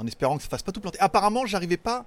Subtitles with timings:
[0.00, 0.98] en espérant que ça fasse pas tout planter.
[1.00, 2.06] Apparemment, j'arrivais pas.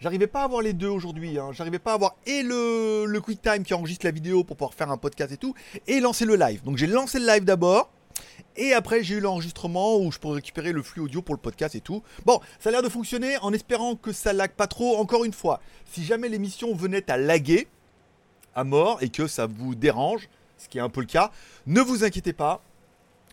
[0.00, 1.38] J'arrivais pas à avoir les deux aujourd'hui.
[1.38, 1.50] Hein.
[1.52, 4.90] J'arrivais pas à avoir et le, le QuickTime qui enregistre la vidéo pour pouvoir faire
[4.90, 5.54] un podcast et tout,
[5.86, 6.62] et lancer le live.
[6.64, 7.90] Donc j'ai lancé le live d'abord.
[8.56, 11.74] Et après, j'ai eu l'enregistrement où je pourrais récupérer le flux audio pour le podcast
[11.76, 12.02] et tout.
[12.26, 14.96] Bon, ça a l'air de fonctionner en espérant que ça lag pas trop.
[14.96, 15.60] Encore une fois,
[15.92, 17.68] si jamais l'émission venait à laguer
[18.54, 20.28] à mort et que ça vous dérange,
[20.58, 21.30] ce qui est un peu le cas,
[21.66, 22.62] ne vous inquiétez pas.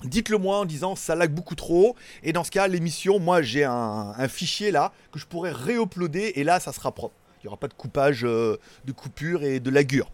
[0.03, 1.95] Dites-le moi en disant ça lag beaucoup trop.
[2.23, 6.43] Et dans ce cas, l'émission, moi j'ai un, fichier là que je pourrais réuploader et
[6.43, 7.15] là ça sera propre.
[7.39, 10.11] Il n'y aura pas de coupage, euh, de coupure et de lagure.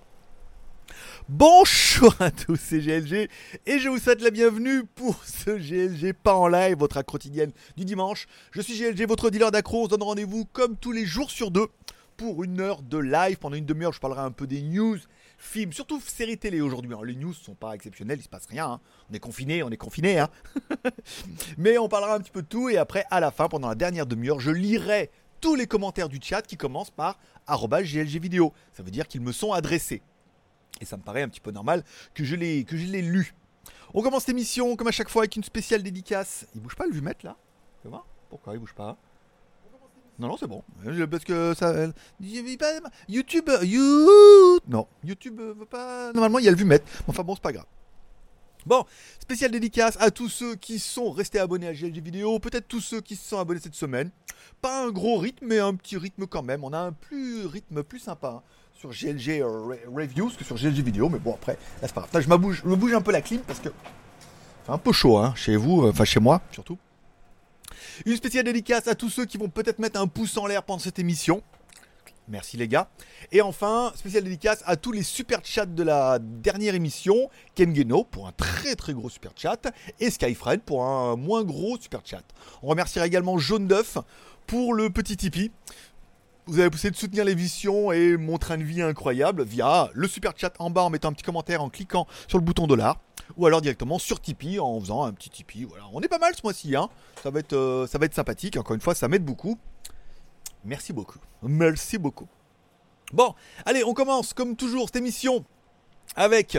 [1.29, 3.29] Bonjour à tous, c'est GLG
[3.65, 7.51] et je vous souhaite la bienvenue pour ce GLG pas en live, votre accro quotidienne
[7.75, 8.27] du dimanche.
[8.51, 9.81] Je suis GLG, votre dealer d'accro.
[9.81, 11.67] On se donne rendez-vous comme tous les jours sur deux
[12.15, 13.37] pour une heure de live.
[13.37, 14.97] Pendant une demi-heure, je parlerai un peu des news,
[15.37, 16.91] films, surtout séries télé aujourd'hui.
[16.91, 18.71] Alors, les news sont pas exceptionnelles, il se passe rien.
[18.71, 18.81] hein.
[19.09, 20.19] On est confiné, on est confiné.
[20.19, 20.29] Hein.
[21.57, 23.75] Mais on parlera un petit peu de tout et après, à la fin, pendant la
[23.75, 28.53] dernière demi-heure, je lirai tous les commentaires du chat qui commencent par arobase GLG vidéo.
[28.73, 30.01] Ça veut dire qu'ils me sont adressés.
[30.81, 32.85] Et ça me paraît un petit peu normal que je l'ai que je.
[33.93, 36.45] On commence cette émission comme à chaque fois avec une spéciale dédicace.
[36.55, 37.37] Il bouge pas le vumette là?
[37.81, 38.05] Fais voir.
[38.29, 38.97] Pourquoi il bouge pas?
[40.19, 40.63] Non non c'est bon.
[40.85, 41.69] Euh, Parce que ça.
[41.69, 41.91] euh,
[43.07, 43.49] YouTube.
[43.61, 44.59] You.
[44.67, 44.87] Non.
[45.03, 46.11] YouTube euh, veut pas.
[46.13, 46.83] Normalement il y a le vumette.
[47.07, 47.65] Enfin bon c'est pas grave.
[48.65, 48.83] Bon,
[49.21, 52.99] spéciale dédicace à tous ceux qui sont restés abonnés à GLG Vidéo, peut-être tous ceux
[52.99, 54.09] qui se sont abonnés cette semaine.
[54.61, 56.65] Pas un gros rythme, mais un petit rythme quand même.
[56.65, 58.41] On a un plus rythme plus sympa hein,
[58.73, 62.05] sur GLG euh, Re- Reviews que sur GLG Vidéo, mais bon après, là c'est pas
[62.11, 62.21] grave.
[62.21, 63.69] Je, me bouge un peu la clim parce que
[64.65, 66.77] c'est un peu chaud hein, chez vous, euh, enfin chez moi surtout.
[68.05, 70.79] Une spéciale dédicace à tous ceux qui vont peut-être mettre un pouce en l'air pendant
[70.79, 71.41] cette émission.
[72.29, 72.89] Merci les gars.
[73.31, 77.29] Et enfin, spéciale dédicace à tous les super chats de la dernière émission.
[77.55, 79.71] Ken Geno pour un très très gros super chat.
[79.99, 82.23] Et Skyfred pour un moins gros super chat.
[82.61, 83.97] On remerciera également Jaune d'œuf
[84.45, 85.51] pour le petit Tipeee.
[86.47, 90.31] Vous avez essayé de soutenir l'émission et mon train de vie incroyable via le super
[90.37, 93.01] chat en bas en mettant un petit commentaire en cliquant sur le bouton dollar.
[93.35, 95.65] Ou alors directement sur Tipeee en faisant un petit Tipeee.
[95.65, 96.73] Voilà, on est pas mal ce mois-ci.
[96.77, 96.87] Hein.
[97.21, 98.55] Ça, va être, euh, ça va être sympathique.
[98.55, 99.57] Encore une fois, ça m'aide beaucoup.
[100.63, 101.19] Merci beaucoup.
[101.43, 102.29] Merci beaucoup.
[103.11, 103.35] Bon,
[103.65, 105.43] allez, on commence comme toujours cette émission
[106.15, 106.57] avec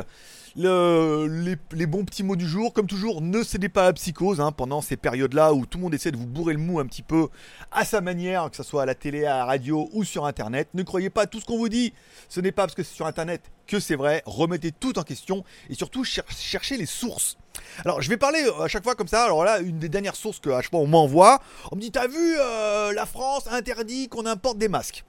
[0.56, 2.72] le- les, bons petits mots du jour.
[2.72, 5.82] Comme toujours, ne cédez pas à la psychose hein, pendant ces périodes-là où tout le
[5.84, 7.28] monde essaie de vous bourrer le mou un petit peu
[7.70, 10.69] à sa manière, que ce soit à la télé, à la radio ou sur Internet.
[10.75, 11.92] Ne croyez pas à tout ce qu'on vous dit.
[12.28, 14.22] Ce n'est pas parce que c'est sur Internet que c'est vrai.
[14.26, 17.37] Remettez tout en question et surtout cher- cherchez les sources.
[17.84, 19.25] Alors, je vais parler euh, à chaque fois comme ça.
[19.25, 21.91] Alors là, une des dernières sources que à chaque fois on m'envoie, on me dit
[21.91, 25.04] T'as vu, euh, la France interdit qu'on importe des masques?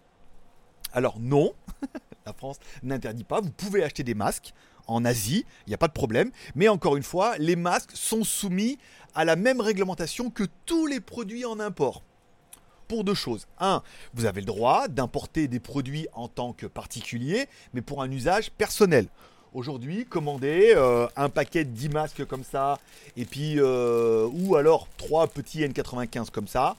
[0.91, 1.53] Alors, non,
[2.29, 3.41] la France n'interdit pas.
[3.41, 4.53] Vous pouvez acheter des masques
[4.87, 6.31] en Asie, il n'y a pas de problème.
[6.55, 8.77] Mais encore une fois, les masques sont soumis
[9.15, 12.03] à la même réglementation que tous les produits en import.
[12.87, 13.47] Pour deux choses.
[13.59, 13.83] Un,
[14.15, 18.49] vous avez le droit d'importer des produits en tant que particulier, mais pour un usage
[18.51, 19.07] personnel.
[19.53, 22.79] Aujourd'hui, commander euh, un paquet de 10 masques comme ça,
[23.17, 26.75] et puis, euh, ou alors trois petits N95 comme ça,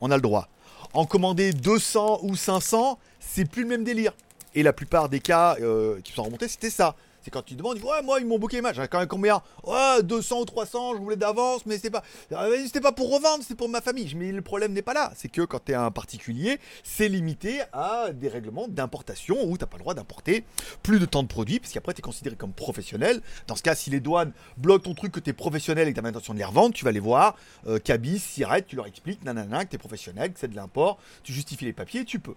[0.00, 0.48] on a le droit.
[0.94, 4.12] En commander 200 ou 500, c'est plus le même délire.
[4.54, 6.94] Et la plupart des cas euh, qui sont remontés, c'était ça.
[7.22, 9.42] C'est quand tu demandes, ouais, moi ils m'ont booké les matchs, j'avais quand même combien?
[9.64, 12.02] Ouais, 200 ou 300, je voulais d'avance, mais c'était pas,
[12.32, 14.12] euh, c'était pas pour revendre, c'était pour ma famille.
[14.16, 17.60] Mais le problème n'est pas là, c'est que quand tu es un particulier, c'est limité
[17.72, 20.44] à des règlements d'importation où t'as pas le droit d'importer
[20.82, 23.22] plus de tant de produits, parce qu'après tu es considéré comme professionnel.
[23.46, 26.00] Dans ce cas, si les douanes bloquent ton truc que tu es professionnel et que
[26.00, 27.36] tu as l'intention de les revendre, tu vas les voir,
[27.68, 28.20] euh, cabis,
[28.66, 31.72] tu leur expliques, nanana, que tu es professionnel, que c'est de l'import, tu justifies les
[31.72, 32.34] papiers, tu peux.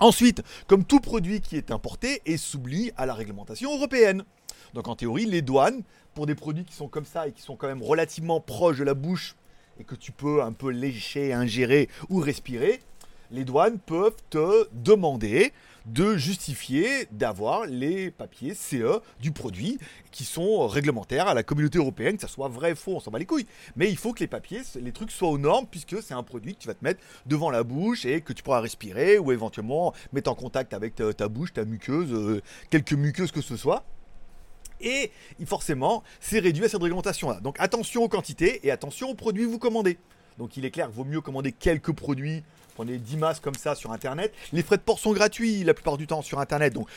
[0.00, 4.24] Ensuite, comme tout produit qui est importé, est soumis à la réglementation européenne.
[4.72, 5.82] Donc en théorie, les douanes,
[6.14, 8.84] pour des produits qui sont comme ça et qui sont quand même relativement proches de
[8.84, 9.36] la bouche
[9.78, 12.80] et que tu peux un peu lécher, ingérer ou respirer,
[13.30, 15.52] les douanes peuvent te demander
[15.86, 19.78] de justifier d'avoir les papiers CE du produit
[20.10, 23.18] qui sont réglementaires à la communauté européenne, que ça soit vrai, faux, on s'en bat
[23.18, 23.46] les couilles.
[23.76, 26.54] Mais il faut que les papiers, les trucs soient aux normes puisque c'est un produit
[26.54, 29.94] que tu vas te mettre devant la bouche et que tu pourras respirer ou éventuellement
[30.12, 33.84] mettre en contact avec ta, bouche, ta muqueuse, euh, quelques muqueuses que ce soit.
[34.80, 35.12] Et
[35.44, 37.40] forcément, c'est réduit à cette réglementation-là.
[37.40, 39.98] Donc attention aux quantités et attention aux produits que vous commandez.
[40.38, 42.42] Donc il est clair qu'il vaut mieux commander quelques produits.
[42.80, 44.32] Prenez 10 masques comme ça sur internet.
[44.54, 46.72] Les frais de port sont gratuits la plupart du temps sur internet.
[46.72, 46.88] Donc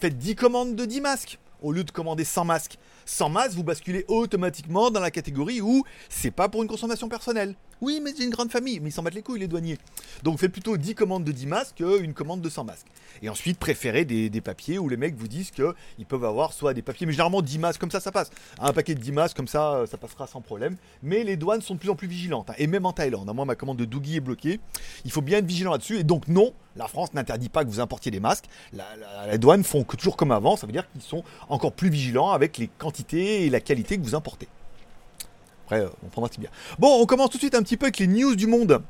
[0.00, 2.78] faites 10 commandes de 10 masques au lieu de commander sans masque.
[3.06, 7.56] Sans masque, vous basculez automatiquement dans la catégorie où c'est pas pour une consommation personnelle.
[7.82, 9.76] Oui, mais j'ai une grande famille, mais ils s'en battent les couilles, les douaniers.
[10.22, 12.86] Donc faites plutôt 10 commandes de 10 masques qu'une commande de 100 masques.
[13.22, 16.82] Et ensuite, préférez des, papiers où les mecs vous disent qu'ils peuvent avoir soit des
[16.82, 18.30] papiers, mais généralement 10 masques, comme ça, ça passe.
[18.60, 20.76] Un paquet de 10 masques, comme ça, ça passera sans problème.
[21.02, 22.50] Mais les douanes sont de plus en plus vigilantes.
[22.50, 22.54] Hein.
[22.58, 24.60] Et même en Thaïlande, à moi, ma commande de Doogie est bloquée.
[25.04, 25.98] Il faut bien être vigilant là-dessus.
[25.98, 28.44] Et donc, non, la France n'interdit pas que vous importiez des masques.
[28.72, 28.84] La,
[29.26, 30.56] la, douane font toujours comme avant.
[30.56, 34.02] Ça veut dire qu'ils sont encore plus vigilants avec les quantités et la qualité que
[34.04, 34.46] vous importez.
[36.02, 36.50] On prendra bien.
[36.78, 38.82] Bon, on commence tout de suite un petit peu avec les news du monde.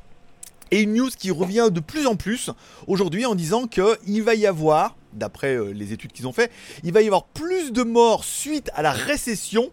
[0.71, 2.49] Et une news qui revient de plus en plus
[2.87, 6.51] aujourd'hui en disant qu'il va y avoir, d'après euh, les études qu'ils ont fait,
[6.83, 9.71] il va y avoir plus de morts suite à la récession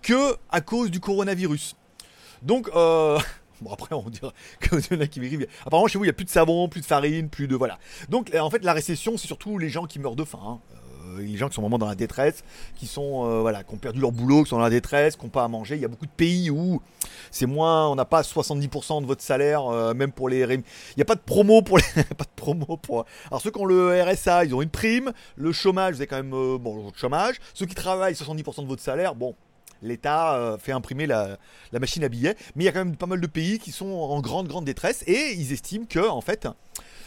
[0.00, 1.74] que à cause du coronavirus.
[2.42, 3.18] Donc, euh,
[3.60, 4.30] bon après on dirait
[4.60, 5.48] que a qui m'écrivent.
[5.66, 7.78] Apparemment chez vous il n'y a plus de savon, plus de farine, plus de voilà.
[8.08, 10.40] Donc en fait la récession c'est surtout les gens qui meurent de faim.
[10.44, 10.77] Hein.
[11.18, 12.44] Euh, les gens qui sont vraiment dans la détresse,
[12.76, 15.24] qui sont euh, voilà, qui ont perdu leur boulot, qui sont dans la détresse, qui
[15.24, 15.76] n'ont pas à manger.
[15.76, 16.80] Il y a beaucoup de pays où
[17.30, 20.38] c'est moins, on n'a pas 70% de votre salaire, euh, même pour les.
[20.38, 20.62] Il
[20.96, 21.84] n'y a pas de promo pour les,
[22.16, 23.04] pas de promo pour.
[23.30, 25.12] Alors ceux qui ont le RSA, ils ont une prime.
[25.36, 27.36] Le chômage, vous avez quand même bon le chômage.
[27.54, 29.34] Ceux qui travaillent 70% de votre salaire, bon.
[29.80, 31.38] L'État fait imprimer la,
[31.70, 33.70] la, machine à billets, mais il y a quand même pas mal de pays qui
[33.70, 36.48] sont en grande grande détresse et ils estiment que en fait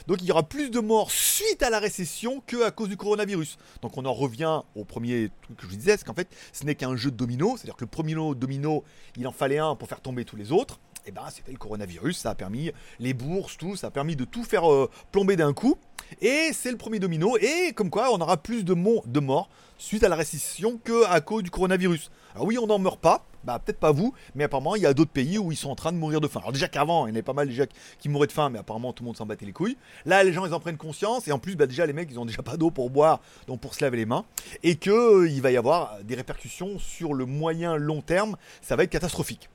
[0.08, 2.98] donc il y aura plus de morts suite à la récession que à cause du
[2.98, 3.58] coronavirus.
[3.82, 6.76] Donc on en revient au premier truc que je disais, c'est qu'en fait ce n'est
[6.76, 8.84] qu'un jeu de domino, c'est-à-dire que le premier domino,
[9.18, 10.80] il en fallait un pour faire tomber tous les autres.
[11.08, 14.24] Eh ben c'était le coronavirus, ça a permis les bourses, tout, ça a permis de
[14.24, 15.78] tout faire euh, plomber d'un coup.
[16.22, 20.04] Et c'est le premier domino, et comme quoi on aura plus de, de morts suite
[20.04, 22.12] à la récession que à cause du coronavirus.
[22.36, 24.94] Alors oui, on n'en meurt pas, bah peut-être pas vous, mais apparemment il y a
[24.94, 26.42] d'autres pays où ils sont en train de mourir de faim.
[26.42, 27.66] Alors déjà qu'avant, il y en avait pas mal déjà
[27.98, 29.78] qui mouraient de faim, mais apparemment tout le monde s'en battait les couilles.
[30.06, 32.20] Là, les gens ils en prennent conscience, et en plus, bah, déjà les mecs ils
[32.20, 34.26] ont déjà pas d'eau pour boire, donc pour se laver les mains,
[34.62, 38.76] et que euh, il va y avoir des répercussions sur le moyen long terme, ça
[38.76, 39.50] va être catastrophique.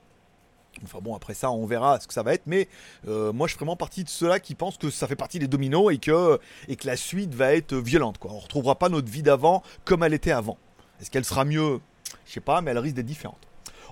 [0.85, 2.69] Enfin bon, après ça, on verra ce que ça va être, mais
[3.09, 5.49] euh, moi je suis vraiment partie de ceux-là qui pensent que ça fait partie des
[5.49, 6.39] dominos et que,
[6.69, 8.19] et que la suite va être violente.
[8.19, 8.31] Quoi.
[8.33, 10.59] On retrouvera pas notre vie d'avant comme elle était avant.
[11.01, 11.81] Est-ce qu'elle sera mieux?
[12.27, 13.39] Je sais pas, mais elle risque d'être différente.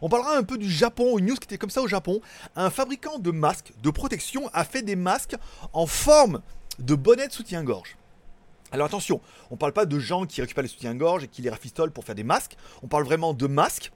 [0.03, 2.21] On parlera un peu du Japon, une news qui était comme ça au Japon.
[2.57, 5.37] Un fabricant de masques de protection a fait des masques
[5.73, 6.43] en forme
[6.79, 7.97] de bonnet de soutien-gorge.
[8.73, 9.21] Alors attention,
[9.51, 12.17] on parle pas de gens qui récupèrent les soutiens-gorge et qui les rafistolent pour faire
[12.17, 12.57] des masques.
[12.83, 13.93] On parle vraiment de masques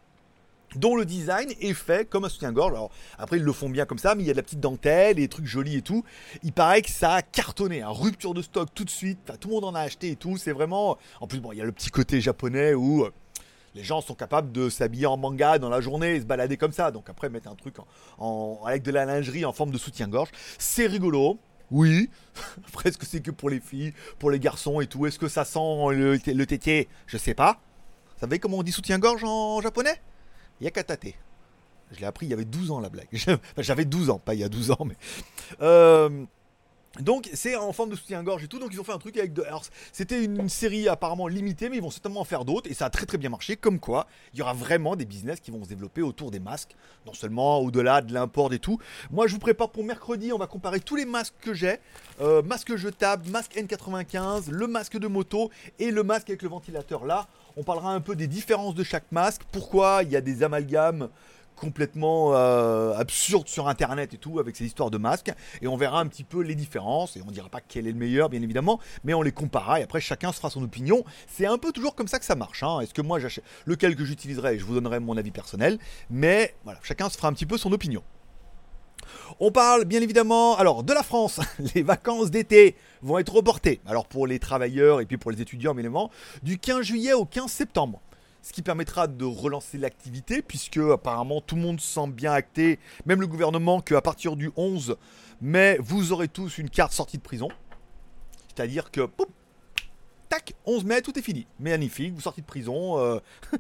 [0.77, 2.73] dont le design est fait comme un soutien-gorge.
[2.73, 4.61] Alors après ils le font bien comme ça, mais il y a de la petite
[4.61, 6.05] dentelle des trucs jolis et tout.
[6.43, 7.91] Il paraît que ça a cartonné, hein.
[7.91, 9.19] rupture de stock tout de suite.
[9.41, 10.37] tout le monde en a acheté et tout.
[10.37, 10.99] C'est vraiment.
[11.21, 13.11] En plus bon, il y a le petit côté japonais où euh,
[13.75, 16.73] les gens sont capables de s'habiller en manga dans la journée et se balader comme
[16.73, 16.91] ça.
[16.91, 17.77] Donc après, mettre un truc
[18.67, 21.39] avec de la lingerie en forme de soutien-gorge, c'est rigolo.
[21.71, 22.11] Oui.
[22.69, 25.07] après, est-ce que c'est que pour les filles, pour les garçons et tout?
[25.07, 25.59] Est-ce que ça sent
[25.93, 26.89] le, le tétier?
[27.07, 27.61] Je sais pas.
[28.15, 30.01] Vous savez comment on dit soutien-gorge en japonais?
[30.61, 31.15] Yakatate.
[31.93, 33.09] Je l'ai appris il y avait 12 ans la blague.
[33.59, 34.97] J'avais 12 ans, pas il y a 12 ans, mais.
[35.63, 36.27] Euh,
[37.01, 39.33] donc c'est en forme de soutien-gorge et tout, donc ils ont fait un truc avec
[39.33, 39.43] de...
[39.43, 39.63] Alors
[39.93, 42.91] c'était une, série apparemment limitée, mais ils vont certainement en faire d'autres, et ça a
[42.91, 45.69] très très bien marché, comme quoi il y aura vraiment des business qui vont se
[45.69, 46.75] développer autour des masques,
[47.07, 48.79] non seulement au-delà de l'import et tout.
[49.11, 51.77] Moi je vous prépare pour mercredi, on va comparer tous les masques que j'ai,
[52.21, 57.05] euh, masque jetable, masque N95, le masque de moto et le masque avec le ventilateur
[57.05, 57.29] là.
[57.61, 61.09] On parlera un peu des différences de chaque masque, pourquoi il y a des amalgames
[61.57, 65.99] complètement euh, absurde sur internet et tout avec ces histoires de masques et on verra
[65.99, 68.79] un petit peu les différences et on dira pas quel est le meilleur bien évidemment
[69.03, 71.97] mais on les comparera et après chacun se fera son opinion c'est un peu toujours
[71.97, 72.79] comme ça que ça marche hein.
[72.79, 75.81] est-ce que moi j'achète lequel que j'utiliserai je vous donnerai mon avis personnel
[76.11, 78.05] mais voilà chacun se fera un petit peu son opinion
[79.41, 81.41] on parle bien évidemment alors de la France.
[81.75, 83.81] Les vacances d'été vont être reportées.
[83.87, 86.11] Alors pour les travailleurs et puis pour les étudiants évidemment
[86.43, 88.01] du 15 juillet au 15 septembre
[88.43, 93.21] ce qui permettra de relancer l'activité, puisque apparemment tout le monde semble bien acté, même
[93.21, 94.97] le gouvernement, qu'à partir du 11
[95.43, 97.49] mai, vous aurez tous une carte sortie de prison.
[98.47, 99.07] C'est-à-dire que,
[100.29, 101.47] tac, 11 mai, tout est fini.
[101.59, 103.19] Magnifique, vous sortez de prison, euh,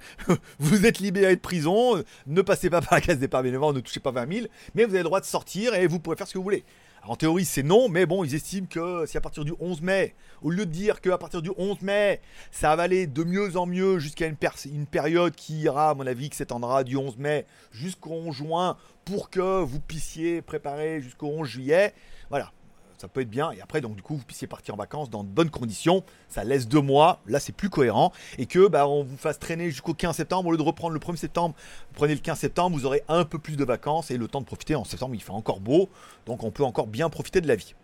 [0.59, 4.01] vous êtes libéré de prison, ne passez pas par la case départ bénévole, ne touchez
[4.01, 6.33] pas 20 000, mais vous avez le droit de sortir et vous pourrez faire ce
[6.33, 6.65] que vous voulez.
[7.05, 10.15] En théorie, c'est non, mais bon, ils estiment que si à partir du 11 mai,
[10.43, 12.21] au lieu de dire qu'à partir du 11 mai,
[12.51, 16.07] ça va aller de mieux en mieux jusqu'à une, une, période qui ira, à mon
[16.07, 21.29] avis, qui s'étendra du 11 mai jusqu'au 11 juin pour que vous puissiez préparer jusqu'au
[21.29, 21.95] 11 juillet.
[22.29, 22.53] Voilà,
[22.99, 23.53] ça peut être bien.
[23.53, 26.05] Et après, donc du coup, vous puissiez partir en vacances dans de bonnes conditions.
[26.29, 27.21] Ça laisse deux mois.
[27.27, 28.13] Là, c'est plus cohérent.
[28.39, 30.49] Et que bah, on vous fasse traîner jusqu'au 15 septembre.
[30.49, 33.25] Au lieu de reprendre le 1er septembre, vous prenez le 15 septembre, vous aurez un
[33.25, 34.75] peu plus de vacances et le temps de profiter.
[34.75, 35.89] En septembre, il fait encore beau.
[36.27, 37.75] Donc on peut encore bien profiter de la vie.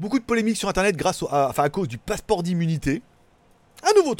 [0.00, 3.02] Beaucoup de polémiques sur Internet grâce à, enfin, à cause du passeport d'immunité.
[3.82, 4.14] Un nouveau,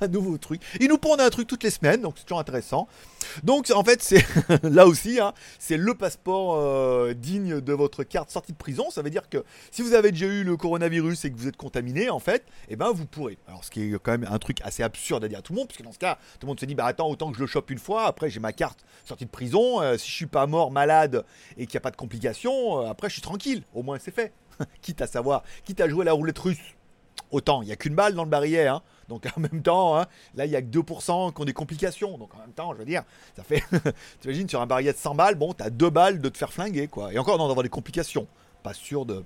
[0.00, 0.60] un nouveau truc.
[0.80, 2.88] Ils nous pondent un truc toutes les semaines, donc c'est toujours intéressant.
[3.42, 4.24] Donc en fait, c'est
[4.62, 8.90] là aussi, hein, c'est le passeport euh, digne de votre carte sortie de prison.
[8.90, 11.56] Ça veut dire que si vous avez déjà eu le coronavirus et que vous êtes
[11.56, 13.38] contaminé, en fait, eh ben vous pourrez.
[13.46, 15.58] Alors ce qui est quand même un truc assez absurde à dire à tout le
[15.58, 17.42] monde, puisque dans ce cas, tout le monde se dit, bah attends, autant que je
[17.42, 20.26] le chope une fois, après j'ai ma carte sortie de prison, euh, si je suis
[20.26, 21.24] pas mort, malade
[21.56, 23.62] et qu'il n'y a pas de complications, euh, après je suis tranquille.
[23.74, 24.32] Au moins c'est fait.
[24.82, 26.58] quitte à savoir, quitte à jouer la roulette russe.
[27.30, 28.82] Autant, il n'y a qu'une balle dans le barillet, hein.
[29.10, 32.16] Donc en même temps, hein, là, il n'y a que 2% qui ont des complications.
[32.16, 33.02] Donc en même temps, je veux dire,
[33.36, 33.62] ça fait.
[34.20, 36.88] T'imagines, sur un barillet de 100 balles, bon, t'as deux balles de te faire flinguer,
[36.88, 37.12] quoi.
[37.12, 38.26] Et encore, d'en avoir des complications.
[38.62, 39.22] Pas sûr de.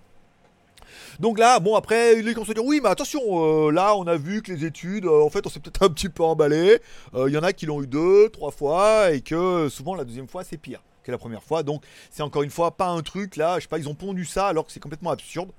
[1.21, 4.17] Donc là, bon, après, les gens se dire oui, mais attention, euh, là, on a
[4.17, 6.81] vu que les études, euh, en fait, on s'est peut-être un petit peu emballé.
[7.15, 10.05] Euh, Il y en a qui l'ont eu deux, trois fois, et que souvent, la
[10.05, 11.63] deuxième fois, c'est pire que la première fois.
[11.63, 14.25] Donc, c'est encore une fois pas un truc, là, je sais pas, ils ont pondu
[14.25, 15.51] ça alors que c'est complètement absurde.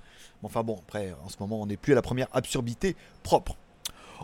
[0.46, 3.58] Enfin bon, après, en ce moment, on n'est plus à la première absurdité propre.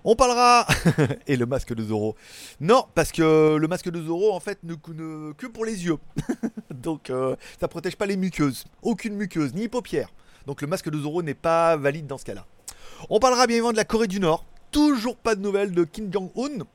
[0.03, 0.67] On parlera
[1.27, 2.15] et le masque de Zoro.
[2.60, 4.75] Non, parce que le masque de Zoro en fait ne,
[5.33, 5.98] que pour les yeux.
[6.74, 10.10] Donc euh, ça protège pas les muqueuses, aucune muqueuse ni paupières.
[10.48, 12.45] Donc le masque de Zoro n'est pas valide dans ce cas-là.
[13.10, 14.45] On parlera bien évidemment de la Corée du Nord.
[14.71, 16.65] Toujours pas de nouvelles de Kim Jong-un.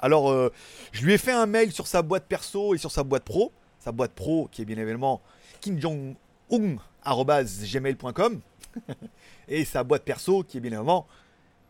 [0.00, 0.52] Alors euh,
[0.92, 3.52] je lui ai fait un mail sur sa boîte perso et sur sa boîte pro.
[3.78, 5.22] Sa boîte pro qui est bien évidemment
[5.60, 8.40] Kim Jong-un@gmail.com
[9.48, 11.06] et sa boîte perso qui est bien évidemment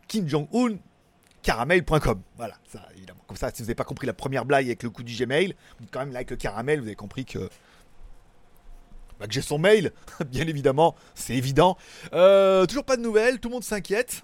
[0.09, 0.77] Kim Jong-un
[1.41, 2.21] caramel.com.
[2.35, 3.21] Voilà, ça évidemment.
[3.27, 5.55] Comme ça, si vous n'avez pas compris la première blague avec le coup du Gmail,
[5.79, 7.49] vous quand même là avec le caramel, vous avez compris que.
[9.19, 9.91] Bah, que j'ai son mail,
[10.27, 11.77] bien évidemment, c'est évident.
[12.13, 14.21] Euh, toujours pas de nouvelles, tout le monde s'inquiète.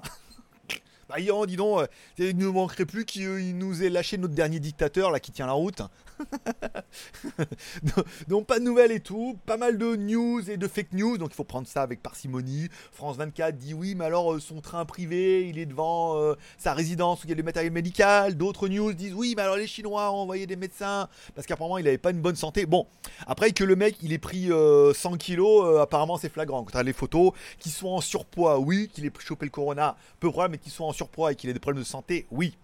[1.07, 5.11] Bah, dis donc, euh, il ne manquerait plus qu'il nous ait lâché notre dernier dictateur
[5.11, 5.81] là qui tient la route.
[8.27, 11.29] donc pas de nouvelles et tout, pas mal de news et de fake news, donc
[11.31, 12.69] il faut prendre ça avec parcimonie.
[12.91, 16.73] France 24 dit oui, mais alors euh, son train privé, il est devant euh, sa
[16.73, 18.35] résidence où il y a du matériel médical.
[18.35, 21.87] D'autres news disent oui, mais alors les Chinois ont envoyé des médecins parce qu'apparemment il
[21.87, 22.65] avait pas une bonne santé.
[22.65, 22.87] Bon,
[23.27, 26.63] après que le mec il ait pris 100 euh, kilos, apparemment c'est flagrant.
[26.63, 29.95] Quand tu as les photos, qui sont en surpoids, oui, qu'il ait chopé le corona,
[30.19, 32.57] peu probable, mais qui sont en surpoids et qu'il ait des problèmes de santé, oui.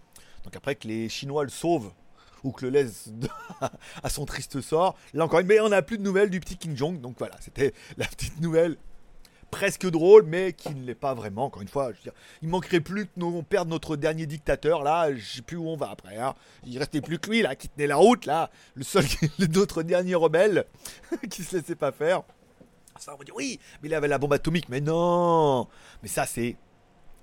[0.44, 1.92] Donc après que les Chinois le sauvent
[2.44, 3.10] ou que le laisse
[4.02, 4.96] à son triste sort.
[5.14, 7.00] Là encore une, mais on n'a plus de nouvelles du petit King Jong.
[7.00, 8.76] Donc voilà, c'était la petite nouvelle
[9.52, 11.44] presque drôle, mais qui ne l'est pas vraiment.
[11.44, 14.82] Encore une fois, je veux dire, il manquerait plus que nous perde notre dernier dictateur.
[14.82, 16.16] Là, je sais plus où on va après.
[16.16, 16.34] Hein.
[16.66, 19.04] Il restait plus que lui là qui tenait la route là, le seul,
[19.38, 20.64] notre dernier rebelle
[21.30, 22.22] qui se laissait pas faire.
[22.98, 24.68] Ça, on va dire oui, mais il avait la bombe atomique.
[24.68, 25.68] Mais non,
[26.02, 26.56] mais ça c'est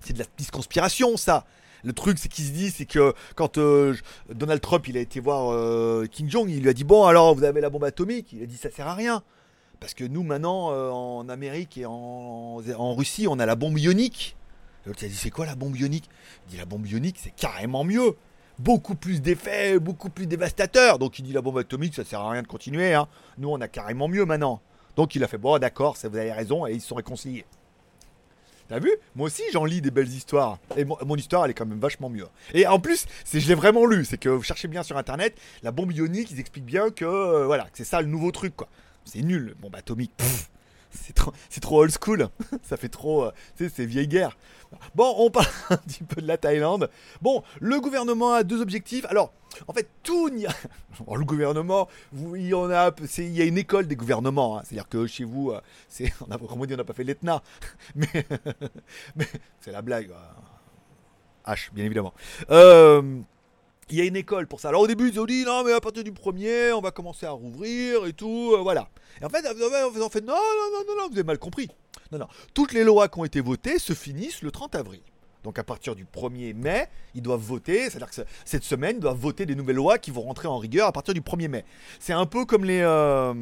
[0.01, 1.45] c'est de la petite conspiration ça.
[1.83, 3.95] Le truc, c'est qu'il se dit, c'est que quand euh,
[4.33, 7.35] Donald Trump, il a été voir euh, Kim Jong, il lui a dit bon, alors
[7.35, 8.33] vous avez la bombe atomique.
[8.33, 9.23] Il a dit ça sert à rien.
[9.79, 12.57] Parce que nous, maintenant, euh, en Amérique et en,
[12.95, 14.35] Russie, on a la bombe ionique.
[14.85, 16.09] L'autre, il a dit c'est quoi la bombe ionique?
[16.47, 18.15] Il dit la bombe ionique, c'est carrément mieux.
[18.57, 20.99] Beaucoup plus d'effets, beaucoup plus dévastateur.
[20.99, 22.93] Donc il dit la bombe atomique, ça sert à rien de continuer.
[22.93, 23.07] Hein.
[23.37, 24.61] Nous, on a carrément mieux maintenant.
[24.97, 27.45] Donc il a fait bon, d'accord, vous avez raison, et ils se sont réconciliés.
[28.69, 30.59] T'as vu Moi aussi, j'en lis des belles histoires.
[30.77, 32.27] Et mon, histoire, elle est quand même vachement mieux.
[32.53, 34.05] Et en plus, c'est, je l'ai vraiment lu.
[34.05, 37.45] C'est que vous cherchez bien sur internet, la bombe ionique, ils expliquent bien que euh,
[37.47, 38.53] voilà, c'est ça le nouveau truc.
[39.05, 40.13] C'est nul, bombe atomique.
[41.49, 42.29] c'est trop, old school.
[42.63, 44.37] ça fait trop, euh, c'est vieille guerre.
[44.95, 46.89] Bon, on parle un petit peu de la Thaïlande.
[47.21, 49.05] Bon, le gouvernement a deux objectifs.
[49.05, 49.33] Alors,
[49.67, 50.53] en fait, tout n'y a.
[51.11, 54.57] le gouvernement, il y a, il y a une école des gouvernements.
[54.57, 54.61] Hein.
[54.63, 57.41] C'est-à-dire que chez vous, euh, c'est, on a, dit, on n'a pas fait l'ETNA,
[57.95, 58.25] mais,
[59.59, 60.11] c'est la blague.
[61.45, 62.13] H, bien évidemment.
[62.51, 63.21] Euh,
[63.91, 64.69] il y a une école pour ça.
[64.69, 67.25] Alors au début, ils ont dit non, mais à partir du premier, on va commencer
[67.25, 68.89] à rouvrir et tout, euh, voilà.
[69.21, 69.41] Et en fait,
[69.93, 71.69] vous en fait non, non, non, non, vous avez mal compris.
[72.11, 72.27] Non, non.
[72.53, 75.01] Toutes les lois qui ont été votées se finissent le 30 avril.
[75.43, 79.17] Donc à partir du 1er mai, ils doivent voter, c'est-à-dire que cette semaine, ils doivent
[79.17, 81.65] voter des nouvelles lois qui vont rentrer en rigueur à partir du 1er mai.
[81.99, 82.81] C'est un peu comme les...
[82.81, 83.33] Euh,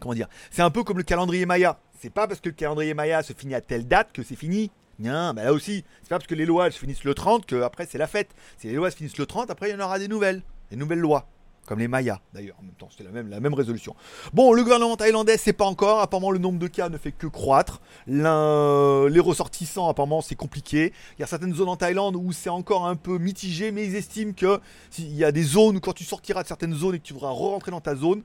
[0.00, 1.78] comment dire C'est un peu comme le calendrier Maya.
[2.00, 4.70] C'est pas parce que le calendrier Maya se finit à telle date que c'est fini.
[4.98, 7.62] Non, bah là aussi, c'est pas parce que les lois se finissent le 30 que
[7.62, 8.30] après c'est la fête.
[8.58, 10.42] Si les lois se finissent le 30, après il y en aura des nouvelles.
[10.70, 11.28] Des nouvelles lois.
[11.66, 12.56] Comme les Mayas, d'ailleurs.
[12.60, 13.96] En même temps, c'était la même, la même résolution.
[14.32, 16.00] Bon, le gouvernement thaïlandais, c'est pas encore.
[16.00, 17.80] Apparemment, le nombre de cas ne fait que croître.
[18.06, 20.92] Les ressortissants, apparemment, c'est compliqué.
[21.18, 23.96] Il y a certaines zones en Thaïlande où c'est encore un peu mitigé, mais ils
[23.96, 24.60] estiment que
[24.90, 27.14] s'il y a des zones où quand tu sortiras de certaines zones et que tu
[27.14, 28.22] voudras re-rentrer dans ta zone,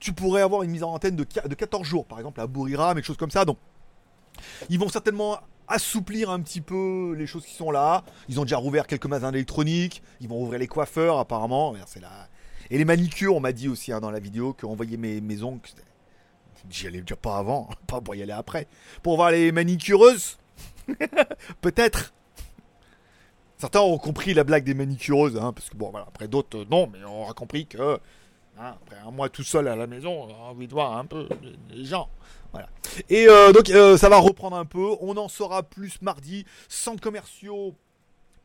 [0.00, 2.96] tu pourrais avoir une mise en antenne de, de 14 jours, par exemple à Buriram,
[2.96, 3.44] et des choses comme ça.
[3.44, 3.58] Donc,
[4.70, 8.04] ils vont certainement assouplir un petit peu les choses qui sont là.
[8.28, 10.02] Ils ont déjà rouvert quelques magasins d'électronique.
[10.20, 11.74] Ils vont ouvrir les coiffeurs, apparemment.
[12.70, 15.42] Et les manicures, on m'a dit aussi hein, dans la vidéo qu'on voyait mes, mes
[15.42, 15.60] ongles.
[16.70, 18.66] J'y allais dire pas avant, pas pour y aller après.
[19.02, 20.38] Pour voir les manicureuses?
[21.60, 22.12] Peut-être.
[23.58, 26.88] Certains ont compris la blague des manicureuses, hein, parce que bon, après d'autres, euh, non,
[26.92, 27.98] mais on aura compris que
[28.60, 31.28] hein, après un mois tout seul à la maison, on envie de voir un peu
[31.70, 32.08] les gens.
[32.52, 32.68] Voilà.
[33.08, 34.96] Et euh, donc ça va reprendre un peu.
[35.00, 36.46] On en saura plus mardi.
[36.68, 37.74] Centres commerciaux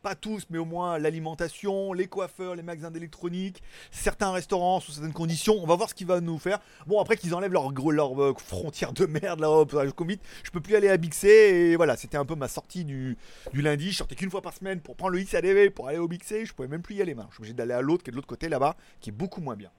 [0.04, 5.14] pas tous, mais au moins l'alimentation, les coiffeurs, les magasins d'électronique, certains restaurants sous certaines
[5.14, 5.56] conditions.
[5.58, 6.58] On va voir ce qu'il va nous faire.
[6.86, 10.60] Bon, après qu'ils enlèvent leur, leur euh, frontière de merde là, le Covid, je peux
[10.60, 11.28] plus aller à Bixé.
[11.28, 13.16] Et voilà, c'était un peu ma sortie du,
[13.54, 13.92] du lundi.
[13.92, 16.44] Je sortais qu'une fois par semaine pour prendre le XADV, pour aller au Bixé.
[16.44, 17.14] Je pouvais même plus y aller.
[17.14, 19.40] Je suis obligé d'aller à l'autre qui est de l'autre côté là-bas, qui est beaucoup
[19.40, 19.70] moins bien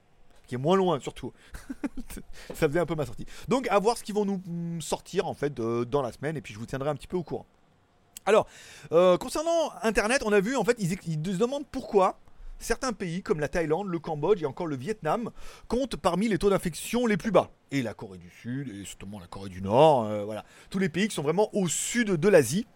[0.46, 1.32] qui est moins loin surtout.
[2.54, 3.26] ça faisait un peu ma sortie.
[3.48, 6.40] Donc à voir ce qu'ils vont nous mm, sortir en fait dans la semaine et
[6.40, 7.46] puis je vous tiendrai un petit peu au courant.
[8.26, 8.48] Alors,
[8.90, 12.18] euh, concernant Internet, on a vu, en fait, ils, se demandent pourquoi
[12.58, 15.30] certains pays comme la Thaïlande, le Cambodge et encore le Vietnam
[15.68, 17.50] comptent parmi les taux d'infection les plus bas.
[17.70, 20.44] Et la Corée du Sud, et justement la Corée du Nord, euh, voilà.
[20.70, 22.66] Tous les pays qui sont vraiment au sud de l'Asie.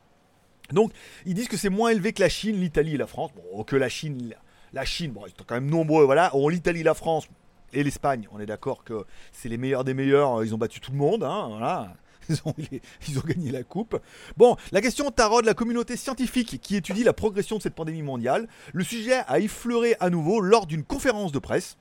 [0.71, 0.93] Donc,
[1.27, 3.33] ils disent que c'est moins élevé que la Chine, l'Italie et la France.
[3.35, 4.35] Bon, que la Chine,
[4.73, 6.31] la Chine, bon, ils sont quand même nombreux, voilà.
[6.49, 7.27] l'Italie, la France
[7.73, 10.93] et l'Espagne, on est d'accord que c'est les meilleurs des meilleurs, ils ont battu tout
[10.93, 11.95] le monde, hein, voilà
[13.09, 14.01] ils ont, gagné la coupe.
[14.37, 18.03] Bon, la question tarot de la communauté scientifique qui étudie la progression de cette pandémie
[18.03, 18.47] mondiale.
[18.73, 21.77] Le sujet a effleuré à nouveau lors d'une conférence de presse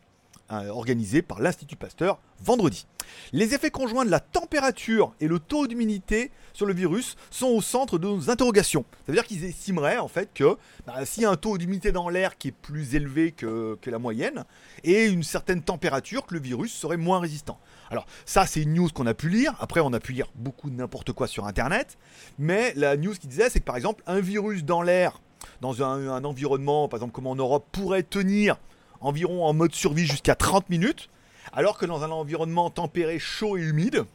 [0.49, 2.85] hein, organisée par l'Institut Pasteur vendredi.
[3.33, 7.61] Les effets conjoints de la température et le taux d'humidité sur le virus sont au
[7.61, 8.85] centre de nos interrogations.
[8.91, 11.91] Ça veut dire qu'ils estimeraient en fait que bah, s'il y a un taux d'humidité
[11.91, 14.45] dans l'air qui est plus élevé que, que, la moyenne
[14.83, 17.59] et une certaine température, que le virus serait moins résistant.
[17.89, 20.69] Alors ça c'est une news qu'on a pu lire, après on a pu lire beaucoup
[20.69, 21.97] de n'importe quoi sur internet,
[22.37, 25.21] mais la news qui disait c'est que par exemple un virus dans l'air,
[25.61, 28.57] dans un, environnement par exemple comme en Europe, pourrait tenir
[29.01, 31.09] environ en mode survie jusqu'à 30 minutes,
[31.53, 34.05] alors que dans un environnement tempéré, chaud et humide,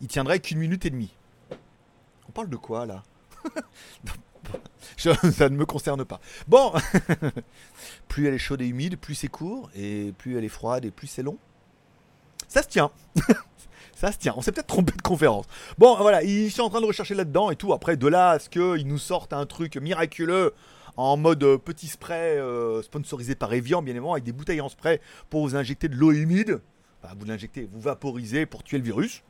[0.00, 1.14] il tiendrait qu'une minute et demie.
[2.28, 3.02] On parle de quoi là?
[4.96, 6.20] Ça ne me concerne pas.
[6.48, 6.72] Bon,
[8.08, 10.90] plus elle est chaude et humide, plus c'est court, et plus elle est froide et
[10.90, 11.38] plus c'est long
[12.50, 12.90] ça se tient.
[13.94, 14.34] ça se tient.
[14.36, 15.46] On s'est peut-être trompé de conférence.
[15.78, 17.72] Bon, voilà, ils sont en train de rechercher là-dedans et tout.
[17.72, 20.52] Après, de là à ce qu'ils nous sortent un truc miraculeux
[21.00, 24.68] en mode euh, petit spray euh, sponsorisé par Evian, bien évidemment, avec des bouteilles en
[24.68, 26.60] spray pour vous injecter de l'eau humide.
[27.18, 29.22] vous l'injectez, vous vaporisez pour tuer le virus.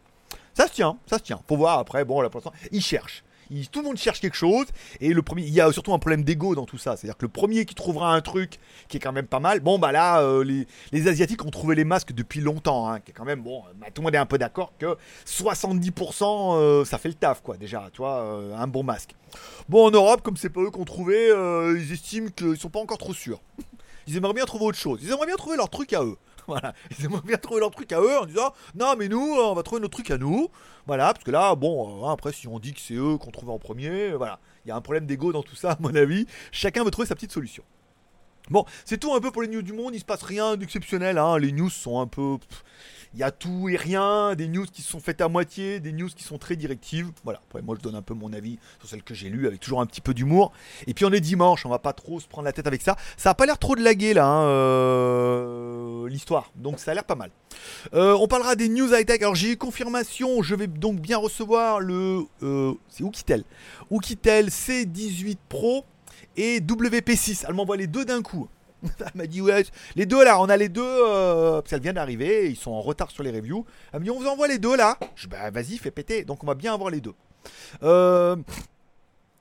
[0.55, 1.41] Ça se tient, ça se tient.
[1.49, 3.23] Faut voir après, bon, là pour l'instant, ils cherchent
[3.71, 4.67] tout le monde cherche quelque chose.
[5.01, 6.97] Et le premier, il y a surtout un problème d'ego dans tout ça.
[6.97, 8.59] C'est-à-dire que le premier qui trouvera un truc
[8.89, 10.45] qui est quand même pas mal, bon bah là, euh,
[10.93, 12.91] les, Asiatiques ont trouvé les masques depuis longtemps.
[12.91, 13.63] Hein, qui est quand même bon.
[13.77, 17.43] Bah, tout le monde est un peu d'accord que 70% euh, ça fait le taf
[17.43, 17.57] quoi.
[17.57, 19.15] Déjà, tu vois, euh, un bon masque.
[19.69, 21.29] Bon en Europe, comme c'est pas eux qu'on trouvé,
[21.77, 23.41] ils estiment qu'ils sont pas encore trop sûrs.
[24.07, 25.01] Ils aimeraient bien trouver autre chose.
[25.03, 26.17] Ils aimeraient bien trouver leur truc à eux.
[26.47, 26.75] Voilà.
[26.99, 29.63] Ils aimeraient bien trouver leur truc à eux en disant non mais nous on va
[29.63, 30.49] trouver notre truc à nous.
[30.87, 33.51] Voilà, parce que là, bon, euh, après si on dit que c'est eux qu'on trouve
[33.51, 34.41] en premier, voilà.
[34.65, 36.27] Il y a un problème d'ego dans tout ça, à mon avis.
[36.53, 37.63] Chacun veut trouver sa petite solution.
[38.51, 41.19] Bon, c'est tout un peu pour les news du monde, il se passe rien d'exceptionnel,
[41.19, 41.39] hein.
[41.39, 42.39] les news sont un peu...
[43.13, 46.09] Il y a tout et rien, des news qui sont faites à moitié, des news
[46.09, 47.11] qui sont très directives.
[47.25, 49.81] Voilà, moi je donne un peu mon avis sur celles que j'ai lues avec toujours
[49.81, 50.53] un petit peu d'humour.
[50.87, 52.97] Et puis on est dimanche, on va pas trop se prendre la tête avec ça.
[53.17, 57.05] Ça a pas l'air trop de laguer là, hein, euh, l'histoire, donc ça a l'air
[57.05, 57.31] pas mal.
[57.95, 59.21] Euh, on parlera des news high-tech.
[59.23, 62.27] Alors j'ai eu confirmation, je vais donc bien recevoir le...
[62.45, 63.43] Euh, c'est Oukitel.
[63.91, 65.85] Oukitel C18 Pro
[66.37, 67.45] et WP6.
[67.49, 68.49] Elle m'envoie les deux d'un coup.
[69.01, 69.65] Elle m'a dit ouais,
[69.97, 73.11] les deux là, on a les deux, euh, parce vient d'arriver, ils sont en retard
[73.11, 73.65] sur les reviews.
[73.93, 74.99] Elle m'a dit on vous envoie les deux là.
[75.15, 76.25] Je bah vas-y, fais péter.
[76.25, 77.15] Donc on va bien avoir les deux.
[77.83, 78.37] Euh,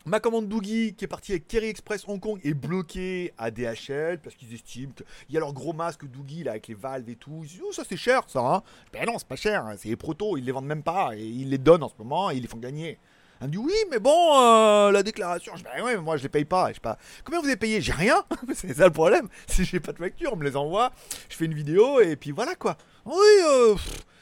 [0.06, 4.19] ma commande Doogie qui est partie avec Kerry Express Hong Kong est bloquée à DHL
[4.19, 7.15] parce qu'ils estiment qu'il y a leur gros masque Doogie là avec les valves et
[7.15, 7.41] tout.
[7.43, 8.39] Ils disent, oh, ça c'est cher ça.
[8.39, 8.63] Hein.
[8.93, 9.75] Ben non, c'est pas cher, hein.
[9.78, 12.32] c'est les protos, ils les vendent même pas et ils les donnent en ce moment
[12.32, 12.97] et ils les font gagner.
[13.41, 15.54] Elle dit oui, mais bon, euh, la déclaration.
[15.56, 16.71] Je dis bah ouais, moi je les paye pas.
[16.73, 16.97] Je pas.
[17.23, 17.80] Combien vous avez payé?
[17.80, 18.23] J'ai rien.
[18.54, 19.28] c'est ça le problème.
[19.47, 20.91] Si j'ai pas de facture, on me les envoie.
[21.30, 22.78] Je fais une vidéo et puis voilà quoi.
[23.06, 23.15] Oui,
[23.47, 23.75] euh,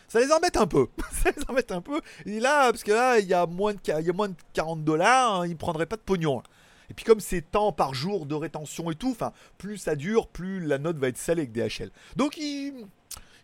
[0.08, 0.88] ça les embête un peu.
[1.12, 2.00] ça les embête un peu.
[2.26, 4.36] Et là, parce que là, il y a moins de, il y a moins de
[4.54, 6.44] 40 dollars, hein, ils prendraient pas de pognon.
[6.90, 10.28] Et puis comme c'est temps par jour de rétention et tout, enfin, plus ça dure,
[10.28, 11.92] plus la note va être salée avec DHL.
[12.16, 12.74] Donc ils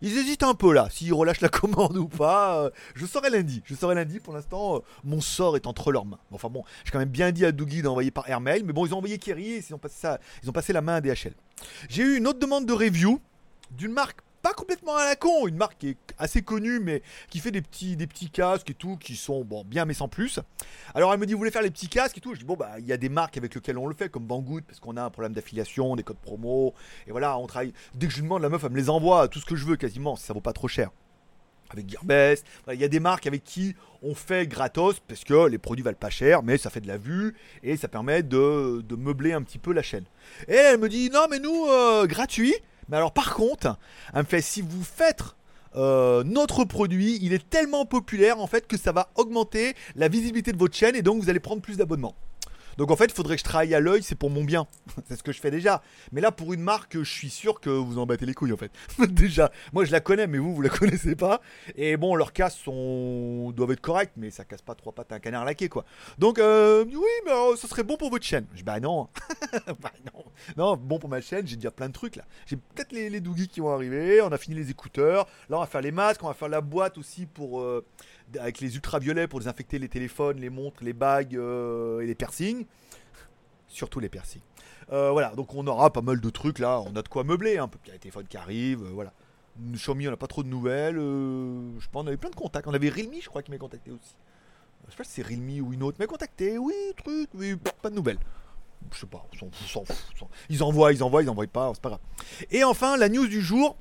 [0.04, 2.66] ils hésitent un peu là, s'ils relâchent la commande ou pas.
[2.66, 3.64] Euh, je saurai lundi.
[3.66, 4.20] Je saurai lundi.
[4.20, 6.20] Pour l'instant, euh, mon sort est entre leurs mains.
[6.32, 8.64] Enfin bon, j'ai quand même bien dit à Dougie d'envoyer par airmail.
[8.64, 10.96] Mais bon, ils ont envoyé Kerry et ils ont ça, ils ont passé la main
[10.96, 11.34] à DHL.
[11.88, 13.22] J'ai eu une autre demande de review
[13.72, 17.40] d'une marque pas complètement à la con, une marque qui est assez connue mais qui
[17.40, 17.98] fait des petits,
[18.30, 20.40] casques et tout qui sont bon bien mais sans plus.
[20.94, 22.56] Alors elle me dit vous voulez faire les petits casques et tout, je dis bon
[22.56, 24.98] bah il y a des marques avec lesquelles on le fait comme Banggood parce qu'on
[24.98, 26.74] a un problème d'affiliation, des codes promo
[27.08, 27.74] et voilà on travaille.
[27.96, 29.78] Dès que je demande la meuf elle me les envoie tout ce que je veux
[29.78, 30.90] quasiment, ça vaut pas trop cher.
[31.70, 32.46] avec Gearbest.
[32.72, 35.98] Il y a des marques avec qui on fait gratos parce que les produits valent
[35.98, 39.42] pas cher, mais ça fait de la vue et ça permet de, de meubler un
[39.42, 40.04] petit peu la chaîne.
[40.50, 42.54] Et elle me dit non mais nous euh, gratuit.
[42.90, 43.78] Mais alors par contre,
[44.16, 45.24] me fait si vous faites
[45.76, 50.52] euh, notre produit, il est tellement populaire en fait que ça va augmenter la visibilité
[50.52, 52.16] de votre chaîne et donc vous allez prendre plus d'abonnements.
[52.78, 54.68] Donc en fait, il faudrait que je travaille à l'œil, c'est pour mon bien.
[55.08, 55.82] c'est ce que je fais déjà.
[56.12, 58.58] Mais là, pour une marque, je suis sûr que vous en battez les couilles en
[58.58, 58.72] fait.
[59.10, 61.42] déjà, moi je la connais, mais vous, vous la connaissez pas.
[61.76, 63.52] Et bon, leurs casses sont...
[63.52, 65.86] doivent être corrects, mais ça casse pas trois pattes à un canard laqué quoi.
[66.18, 68.46] Donc euh, oui, mais euh, ça serait bon pour votre chaîne.
[68.56, 69.10] Je bah non.
[69.82, 70.24] bah non.
[70.58, 72.24] Non, bon pour ma chaîne, j'ai déjà plein de trucs là.
[72.46, 75.28] J'ai peut-être les, les doogies qui vont arriver, on a fini les écouteurs.
[75.50, 77.62] Là, on va faire les masques, on va faire la boîte aussi pour.
[77.62, 77.86] Euh,
[78.40, 82.66] avec les ultraviolets pour désinfecter les téléphones, les montres, les bagues euh, et les piercings.
[83.68, 84.42] Surtout les piercings.
[84.92, 86.82] Euh, voilà, donc on aura pas mal de trucs là.
[86.82, 87.80] On a de quoi meubler, un peu.
[87.88, 89.14] Y a les téléphones qui arrivent, euh, voilà.
[89.60, 90.96] Xiaomi, on n'a pas trop de nouvelles.
[90.96, 92.68] je sais pas, on avait plein de contacts.
[92.68, 94.16] On avait Realme, je crois, qui m'a contacté aussi.
[94.86, 95.98] Je sais pas si c'est Realme ou une autre.
[96.00, 98.18] Mais contacté, oui, truc, oui, pas de nouvelles.
[98.92, 100.28] Je sais pas, on s'en fout.
[100.50, 102.02] Ils envoient, ils envoient, ils envoient pas, c'est pas grave.
[102.52, 103.78] Et enfin, la news du jour,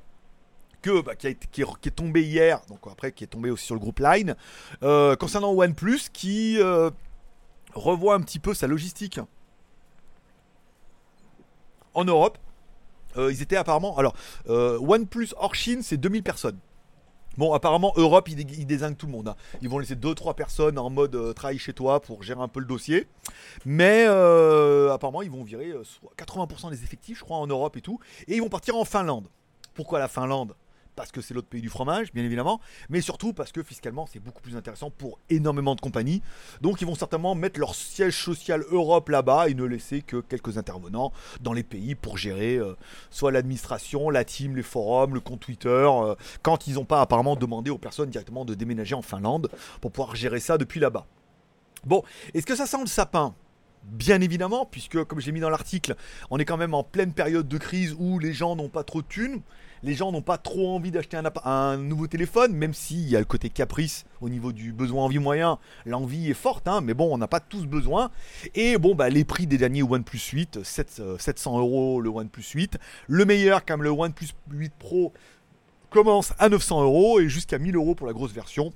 [0.89, 4.35] bah, qui, est, tombé hier, donc après qui est tombé aussi sur le groupe Line,
[4.83, 6.89] euh, concernant OnePlus qui euh,
[7.73, 9.19] revoit un petit peu sa logistique
[11.93, 12.37] en Europe.
[13.15, 13.97] Euh, ils étaient apparemment.
[13.97, 14.15] Alors,
[14.47, 16.57] OnePlus hors Chine, c'est 2000 personnes.
[17.37, 19.29] Bon, apparemment, Europe, ils, désignent tout le monde.
[19.29, 19.35] Hein.
[19.61, 22.67] Ils vont laisser 2-3 personnes en mode travail chez toi pour gérer un peu le
[22.67, 23.07] dossier.
[23.65, 25.73] Mais apparemment, ils vont virer
[26.17, 27.99] 80% des effectifs, je crois, en Europe et tout.
[28.27, 29.29] Et ils vont partir en Finlande.
[29.73, 30.53] Pourquoi la Finlande?
[30.95, 34.19] Parce que c'est l'autre pays du fromage, bien évidemment, mais surtout parce que fiscalement c'est
[34.19, 36.21] beaucoup plus intéressant pour énormément de compagnies.
[36.61, 40.57] Donc ils vont certainement mettre leur siège social Europe là-bas et ne laisser que quelques
[40.57, 42.75] intervenants dans les pays pour gérer euh,
[43.09, 47.35] soit l'administration, la team, les forums, le compte Twitter, euh, quand ils n'ont pas apparemment
[47.35, 49.49] demandé aux personnes directement de déménager en Finlande
[49.81, 51.05] pour pouvoir gérer ça depuis là-bas.
[51.85, 52.03] Bon,
[52.33, 53.35] est-ce que ça sent le sapin?
[53.83, 55.95] Bien évidemment, puisque comme je l'ai mis dans l'article,
[56.29, 59.01] on est quand même en pleine période de crise où les gens n'ont pas trop
[59.01, 59.41] de thunes
[59.83, 63.25] les gens n'ont pas trop envie d'acheter un, nouveau téléphone, même s'il y a le
[63.25, 65.59] côté caprice au niveau du besoin envie moyen.
[65.85, 68.09] L'envie est forte, hein, mais bon, on n'a pas tous besoin.
[68.55, 72.77] Et bon, bah, les prix des derniers OnePlus 8, 700 euros le OnePlus 8.
[73.07, 75.11] Le meilleur, comme le OnePlus 8 Pro,
[75.89, 78.71] commence à 900 euros et jusqu'à 1000 euros pour la grosse version.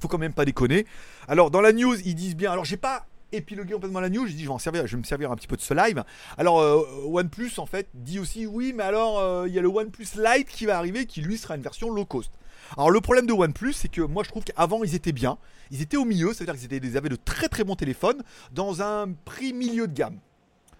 [0.00, 0.86] Faut quand même pas déconner.
[1.26, 2.52] Alors, dans la news, ils disent bien.
[2.52, 4.26] Alors, j'ai pas épiloguer complètement la news.
[4.26, 5.74] J'ai dit, je vais, en servir, je vais me servir un petit peu de ce
[5.74, 6.04] live.
[6.36, 9.68] Alors, euh, OnePlus, en fait, dit aussi, oui, mais alors, euh, il y a le
[9.68, 12.30] OnePlus Lite qui va arriver, qui lui sera une version low cost.
[12.76, 15.38] Alors, le problème de OnePlus, c'est que moi, je trouve qu'avant, ils étaient bien.
[15.70, 19.52] Ils étaient au milieu, c'est-à-dire qu'ils avaient de très très bons téléphones dans un prix
[19.52, 20.18] milieu de gamme.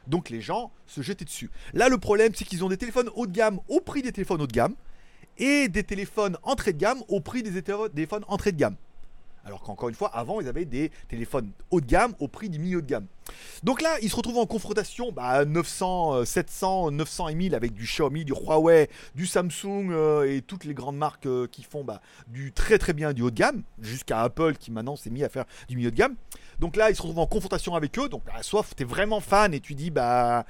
[0.06, 1.50] Donc, les gens se jetaient dessus.
[1.74, 4.40] Là, le problème, c'est qu'ils ont des téléphones haut de gamme au prix des téléphones
[4.40, 4.74] haut de gamme
[5.38, 8.76] et des téléphones entrée de gamme au prix des téléphones entrée de gamme.
[9.48, 12.58] Alors qu'encore une fois, avant, ils avaient des téléphones haut de gamme au prix du
[12.58, 13.06] milieu de gamme.
[13.62, 17.84] Donc là, ils se retrouvent en confrontation bah, 900, 700, 900 et 1000 avec du
[17.84, 22.02] Xiaomi, du Huawei, du Samsung euh, et toutes les grandes marques euh, qui font bah,
[22.26, 25.30] du très très bien du haut de gamme, jusqu'à Apple qui maintenant s'est mis à
[25.30, 26.16] faire du milieu de gamme.
[26.60, 28.10] Donc là, ils se retrouvent en confrontation avec eux.
[28.10, 30.44] Donc, bah, soit tu es vraiment fan et tu dis, bah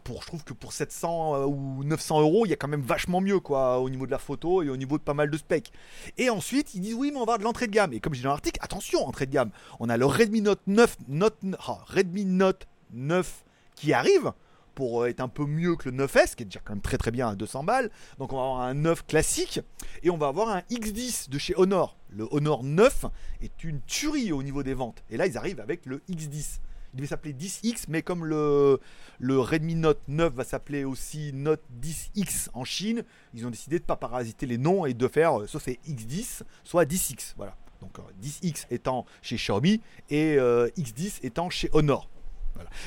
[0.00, 2.82] pour, je trouve que pour 700 euh, ou 900 euros, il y a quand même
[2.82, 5.36] vachement mieux quoi au niveau de la photo et au niveau de pas mal de
[5.36, 5.72] specs.
[6.18, 7.92] Et ensuite, ils disent oui, mais on va avoir de l'entrée de gamme.
[7.92, 9.50] Et comme je dis dans l'article, attention, entrée de gamme.
[9.80, 14.32] On a le Redmi Note 9, Note, ah, Redmi Note 9 qui arrive
[14.74, 16.98] pour euh, être un peu mieux que le 9S, qui est déjà quand même très
[16.98, 17.90] très bien à 200 balles.
[18.18, 19.60] Donc on va avoir un 9 classique
[20.02, 21.96] et on va avoir un X10 de chez Honor.
[22.10, 23.06] Le Honor 9
[23.40, 25.02] est une tuerie au niveau des ventes.
[25.10, 26.60] Et là, ils arrivent avec le X10
[26.92, 28.78] il devait s'appeler 10X, mais comme le,
[29.20, 33.02] Redmi Note 9 va s'appeler aussi Note 10X en Chine,
[33.34, 35.78] ils ont décidé de ne pas parasiter les noms et de faire euh, soit c'est
[35.88, 37.34] X10, soit 10X.
[37.36, 37.56] Voilà.
[37.80, 42.08] Donc 10X euh, étant chez Xiaomi et euh, X10 étant chez Honor.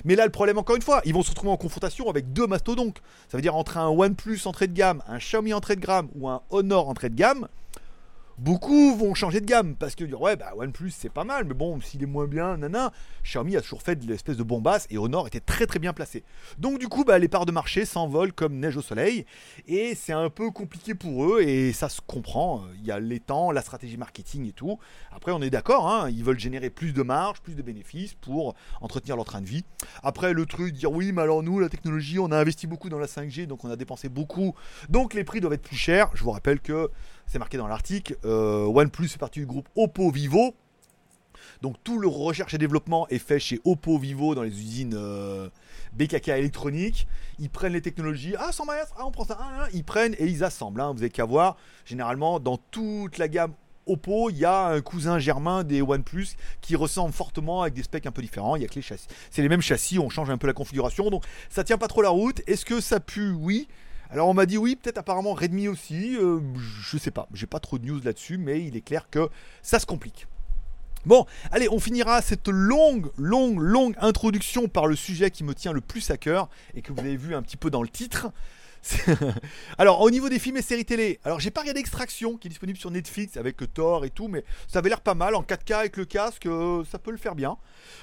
[0.06, 2.46] Mais là, le problème, encore une fois, ils vont se retrouver en confrontation avec deux
[2.46, 3.02] mastodontes.
[3.28, 6.30] Ça veut dire entre un OnePlus entrée de gamme, un Xiaomi entrée de gamme ou
[6.30, 7.48] un Honor entrée de gamme
[8.38, 11.54] beaucoup vont changer de gamme parce que dire ouais bah OnePlus c'est pas mal mais
[11.54, 12.92] bon s'il est moins bien nana.
[13.24, 16.24] Xiaomi a toujours fait de l'espèce de bombasse et Honor était très très bien placé.
[16.58, 19.26] Donc du coup bah, les parts de marché s'envolent comme neige au soleil
[19.68, 23.20] et c'est un peu compliqué pour eux et ça se comprend il y a les
[23.20, 24.80] temps la stratégie marketing et tout.
[25.12, 28.56] Après on est d'accord hein, ils veulent générer plus de marge plus de bénéfices pour
[28.82, 29.64] entretenir leur train de vie.
[30.04, 33.00] Après le truc dire oui mais alors nous la technologie on a investi beaucoup dans
[33.00, 34.56] la 5G donc on a dépensé beaucoup.
[34.90, 36.10] Donc les prix doivent être plus chers.
[36.14, 36.90] Je vous rappelle que
[37.28, 38.18] c'est marqué dans l'article.
[38.26, 40.56] Euh, OnePlus fait partie du groupe Oppo Vivo.
[41.62, 44.98] Donc tout le recherche et développement est fait chez Oppo Vivo dans les usines
[45.94, 47.08] BKK électronique.
[47.40, 50.16] Ils prennent les technologies, ah 100 mètres, ah on prend ça, ah, ah, ils prennent
[50.20, 50.82] et ils assemblent.
[50.82, 50.94] Hein.
[50.94, 53.54] Vous avez qu'à voir, généralement dans toute la gamme
[53.88, 56.30] Oppo, il y a un cousin germain des OnePlus
[56.62, 58.56] qui ressemble fortement avec des specs un peu différents.
[58.56, 59.08] Il y a que les châssis.
[59.30, 62.02] C'est les mêmes châssis, on change un peu la configuration, donc ça tient pas trop
[62.02, 62.42] la route.
[62.48, 63.32] Est-ce que ça pue?
[63.32, 63.68] Oui.
[64.12, 66.16] Alors on m'a dit oui, peut-être apparemment Redmi aussi.
[66.18, 66.40] Euh,
[66.82, 69.30] je sais pas, j'ai pas trop de news là-dessus, mais il est clair que
[69.62, 70.28] ça se complique.
[71.06, 75.72] Bon, allez, on finira cette longue, longue, longue introduction par le sujet qui me tient
[75.72, 78.32] le plus à cœur et que vous avez vu un petit peu dans le titre.
[79.78, 82.50] alors, au niveau des films et séries télé, alors j'ai pas regardé Extraction qui est
[82.50, 85.76] disponible sur Netflix avec Thor et tout, mais ça avait l'air pas mal en 4K
[85.76, 87.58] avec le casque, euh, ça peut le faire bien.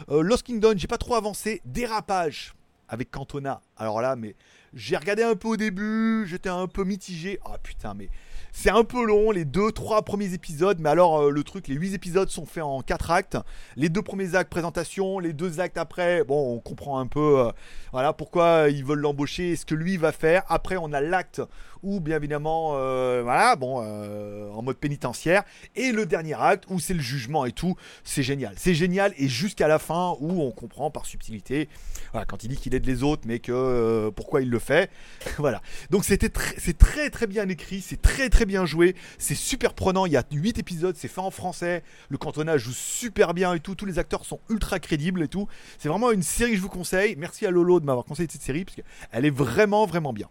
[0.09, 1.61] Euh, Lost Kingdom, j'ai pas trop avancé.
[1.65, 2.55] Dérapage
[2.89, 3.63] avec Cantona.
[3.77, 4.37] Alors là, mais
[4.75, 7.39] j'ai regardé un peu au début, j'étais un peu mitigé.
[7.45, 8.09] Ah putain, mais
[8.53, 11.75] c'est un peu long, les deux, trois premiers épisodes, mais alors euh, le truc, les
[11.75, 13.39] huit épisodes sont faits en quatre actes.
[13.77, 17.51] Les deux premiers actes, présentation, les deux actes après, bon, on comprend un peu euh,
[17.93, 20.45] voilà, pourquoi ils veulent l'embaucher, ce que lui va faire.
[20.49, 21.41] Après, on a l'acte
[21.83, 25.43] où, bien évidemment, euh, voilà, bon, en mode pénitentiaire.
[25.75, 27.75] Et le dernier acte où c'est le jugement et tout.
[28.05, 28.55] C'est génial.
[28.57, 31.69] C'est génial, et jusqu'à la fin où on comprend par subtilité,
[32.13, 34.91] voilà, quand il dit qu'il aide les autres, mais que pourquoi il le fait.
[35.39, 35.61] voilà.
[35.91, 40.07] Donc c'était c'est très très bien écrit, c'est très très bien joué, c'est super prenant,
[40.07, 43.61] il y a 8 épisodes, c'est fait en français, le cantonage joue super bien et
[43.61, 45.49] tout, tous les acteurs sont ultra crédibles et tout.
[45.79, 47.17] C'est vraiment une série que je vous conseille.
[47.17, 50.29] Merci à Lolo de m'avoir conseillé cette série parce qu'elle est vraiment vraiment bien.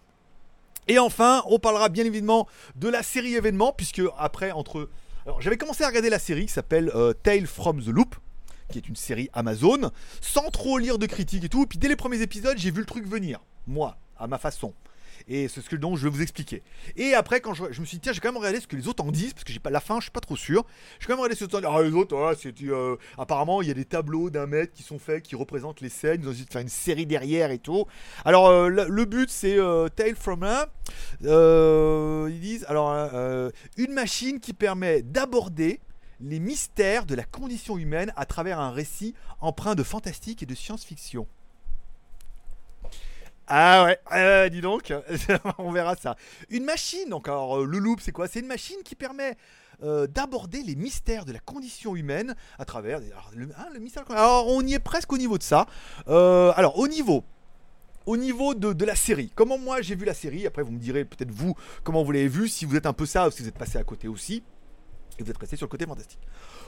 [0.88, 4.90] Et enfin, on parlera bien évidemment de la série événement puisque après entre
[5.26, 8.16] alors j'avais commencé à regarder la série qui s'appelle euh, Tale from the Loop
[8.72, 11.66] qui est une série Amazon, sans trop lire de critiques et tout.
[11.68, 14.74] Puis dès les premiers épisodes, j'ai vu le truc venir, moi, à ma façon.
[15.28, 16.64] Et c'est ce que donc je vais vous expliquer.
[16.96, 18.88] Et après, quand je, me suis dit, tiens, j'ai quand même regardé ce que les
[18.88, 20.66] autres en disent, parce que j'ai pas la fin, je suis pas trop sûr.
[21.00, 21.68] J'ai quand même regardé ce que les autres.
[21.70, 25.00] Ah, les autres, c'est, euh, apparemment, il y a des tableaux d'un mètre qui sont
[25.00, 26.22] faits, qui représentent les scènes.
[26.22, 27.86] Ils ont essayé de faire une série derrière et tout.
[28.26, 30.68] Alors, euh, le, but, c'est euh, Tale from a.
[31.22, 32.92] ils disent, alors,
[33.78, 35.80] une machine qui permet d'aborder
[36.20, 40.56] les mystères de la condition humaine à travers un récit empreint de fantastique et de
[40.56, 41.28] science-fiction.
[43.54, 44.94] Ah ouais, dis donc,
[45.58, 46.16] on verra ça.
[46.50, 48.30] Une machine, alors euh, le loop c'est quoi?
[48.30, 49.36] C'est une machine qui permet
[49.84, 53.66] euh, d'aborder les mystères de la condition humaine à travers hein.
[54.10, 55.66] Alors on y est presque au niveau de ça.
[56.08, 57.26] Euh, alors au niveau
[58.06, 61.04] au niveau de, la série, comment moi j'ai vu la série, après vous me direz
[61.04, 63.50] peut-être vous comment vous l'avez vu, si vous êtes un peu ça ou si vous
[63.50, 64.44] êtes passé à côté aussi,
[65.20, 66.22] et vous êtes resté sur le côté fantastique.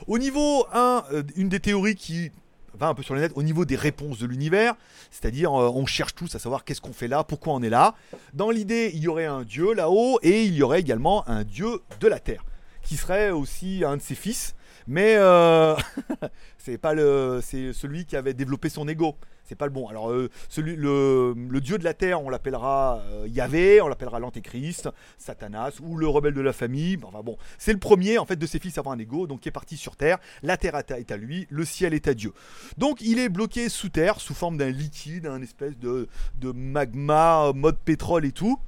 [0.06, 1.04] Au niveau 1,
[1.36, 2.30] une des théories qui
[2.78, 4.74] va un peu sur les net au niveau des réponses de l'univers,
[5.10, 7.94] c'est-à-dire euh, on cherche tous à savoir qu'est-ce qu'on fait là, pourquoi on est là.
[8.32, 11.80] Dans l'idée, il y aurait un dieu là-haut et il y aurait également un dieu
[12.00, 12.44] de la terre
[12.82, 14.54] qui serait aussi un de ses fils,
[14.86, 15.74] mais euh,
[16.58, 19.88] c'est pas le, c'est celui qui avait développé son ego c'est pas le bon.
[19.88, 24.88] Alors, euh, celui, le, dieu de la terre, on l'appellera euh, Yahvé, on l'appellera l'Antéchrist,
[25.18, 26.98] Satanas ou le rebelle de la famille.
[27.02, 29.40] Enfin bon, c'est le premier en fait de ses fils à avoir un ego, donc
[29.40, 30.18] qui est parti sur terre.
[30.42, 32.32] La terre est à lui, le ciel est à Dieu.
[32.78, 36.08] Donc, il est bloqué sous terre sous forme d'un liquide, un espèce de,
[36.40, 38.58] de magma, mode pétrole et tout.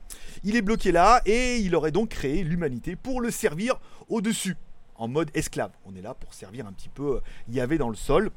[0.44, 4.56] Il est bloqué là et il aurait donc créé l'humanité pour le servir au-dessus
[4.98, 5.72] en mode esclave.
[5.84, 8.30] On est là pour servir un petit peu euh, Yahvé dans le sol.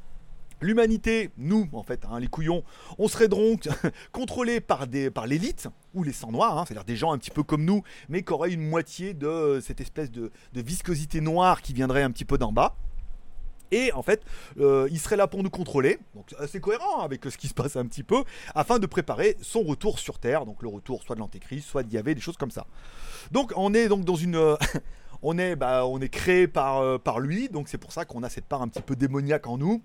[0.61, 2.63] L'humanité, nous, en fait, hein, les couillons,
[2.97, 3.69] on serait donc
[4.11, 7.31] contrôlés par, des, par l'élite, ou les sangs noirs, hein, c'est-à-dire des gens un petit
[7.31, 11.73] peu comme nous, mais qui auraient une moitié de cette espèce de, viscosité noire qui
[11.73, 12.75] viendrait un petit peu d'en bas.
[13.71, 14.23] Et en fait,
[14.59, 17.75] euh, il serait là pour nous contrôler, donc assez cohérent avec ce qui se passe
[17.75, 18.23] un petit peu,
[18.55, 21.93] afin de préparer son retour sur Terre, donc le retour soit de l'Antéchrist, soit de
[21.93, 22.65] Yahvé, des choses comme ça.
[23.31, 24.57] Donc on est donc dans une...
[25.21, 28.23] on, est, bah, on est créé par, euh, par lui, donc c'est pour ça qu'on
[28.23, 29.81] a cette part un petit peu démoniaque en nous.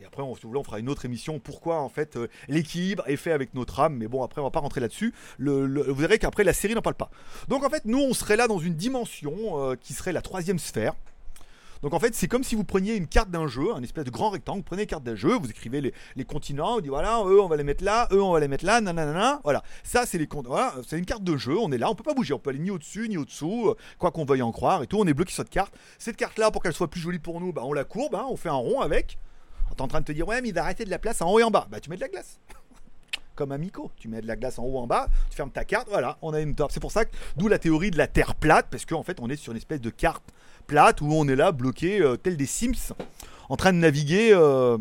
[0.00, 1.38] Et après, on, on fera une autre émission.
[1.38, 3.96] Pourquoi, en fait, euh, l'équilibre est fait avec notre âme.
[3.96, 5.12] Mais bon, après, on va pas rentrer là-dessus.
[5.38, 7.10] vous verrez qu'après, la série n'en parle pas.
[7.48, 10.58] Donc, en fait, nous, on serait là dans une dimension euh, qui serait la troisième
[10.58, 10.94] sphère.
[11.82, 14.10] Donc en fait, c'est comme si vous preniez une carte d'un jeu, un espèce de
[14.10, 15.80] grand rectangle, vous prenez une carte d'un jeu, vous écrivez
[16.14, 18.48] les, continents, vous dites voilà, eux on va les mettre là, eux on va les
[18.48, 19.62] mettre là, nanana, voilà.
[19.82, 22.14] Ça c'est les voilà, c'est une carte de jeu, on est là, on peut pas
[22.14, 24.98] bouger, on peut aller ni au-dessus ni au-dessous, quoi qu'on veuille en croire et tout,
[24.98, 25.74] on est bloqué sur cette carte.
[25.98, 28.26] Cette carte là, pour qu'elle soit plus jolie pour nous, bah, on la courbe, hein,
[28.28, 29.18] on fait un rond avec.
[29.76, 31.30] T'es en train de te dire, ouais, mais il va arrêter de la place en
[31.30, 31.66] haut et en bas.
[31.70, 32.40] Bah, tu mets de la glace.
[33.34, 33.90] Comme un Mico.
[33.96, 36.34] Tu mets de la glace en haut en bas, tu fermes ta carte, voilà, on
[36.34, 36.72] a une torpe.
[36.72, 39.30] C'est pour ça que, d'où la théorie de la terre plate, parce qu'en fait, on
[39.30, 40.24] est sur une espèce de carte
[40.66, 42.94] plate où on est là, bloqué, euh, tel des Sims,
[43.48, 44.30] en train de naviguer.
[44.32, 44.78] Euh,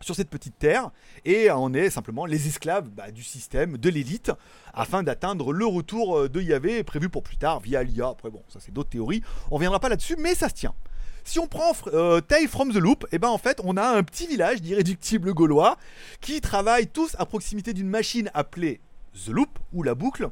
[0.00, 0.90] sur cette petite terre
[1.24, 4.32] et on est simplement les esclaves bah, du système, de l'élite,
[4.72, 8.08] afin d'atteindre le retour euh, de Yahvé prévu pour plus tard via l'IA.
[8.08, 10.74] Après bon, ça c'est d'autres théories, on reviendra pas là-dessus, mais ça se tient.
[11.22, 14.26] Si on prend euh, from the Loop, et ben en fait on a un petit
[14.26, 15.76] village d'irréductibles gaulois
[16.20, 18.80] qui travaillent tous à proximité d'une machine appelée
[19.26, 20.30] The Loop ou la boucle,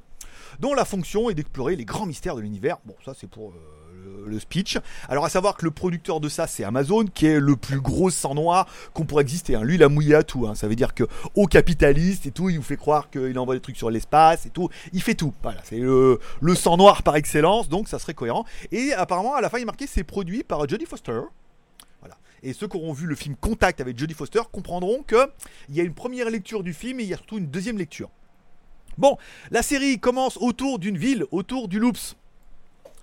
[0.61, 2.79] dont la fonction est d'explorer les grands mystères de l'univers.
[2.87, 3.78] Bon, ça c'est pour euh,
[4.27, 4.79] le, speech.
[5.09, 8.11] Alors à savoir que le producteur de ça c'est Amazon, qui est le plus gros
[8.11, 9.55] sang noir qu'on pourrait exister.
[9.55, 9.63] Hein.
[9.63, 10.47] Lui il a mouillé à tout.
[10.47, 10.55] Hein.
[10.55, 13.61] Ça veut dire que au capitaliste et tout, il vous fait croire qu'il envoie des
[13.61, 14.69] trucs sur l'espace et tout.
[14.93, 15.33] Il fait tout.
[15.43, 16.19] Voilà, c'est le,
[16.55, 18.45] sang noir par excellence, donc ça serait cohérent.
[18.73, 21.21] Et apparemment à la fin il est marqué c'est produit par Jodie Foster.
[22.01, 22.17] Voilà.
[22.43, 25.31] Et ceux qui auront vu le film Contact avec Jodie Foster comprendront que
[25.69, 27.79] il y a une première lecture du film et il y a surtout une deuxième
[27.79, 28.11] lecture.
[28.99, 29.17] Bon,
[29.53, 32.17] la série commence autour d'une ville, autour du Loops.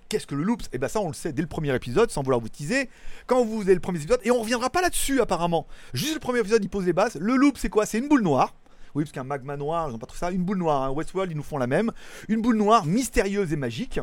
[0.08, 2.10] Qu'est-ce que le Loops Et eh bien ça on le sait dès le premier épisode,
[2.10, 2.88] sans vouloir vous teaser.
[3.26, 5.66] Quand vous avez le premier épisode, et on reviendra pas là-dessus apparemment.
[5.94, 7.16] Juste le premier épisode il pose les bases.
[7.20, 7.86] Le Loop c'est quoi?
[7.86, 8.54] C'est une boule noire.
[8.94, 10.30] Oui, parce qu'un magma noir, ils n'ont pas trop ça.
[10.30, 10.90] Une boule noire, hein.
[10.90, 11.92] Westworld, ils nous font la même.
[12.28, 14.00] Une boule noire mystérieuse et magique.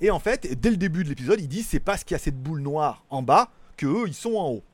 [0.00, 2.18] Et en fait, dès le début de l'épisode, ils disent c'est parce qu'il y a
[2.18, 4.64] cette boule noire en bas que eux, ils sont en haut.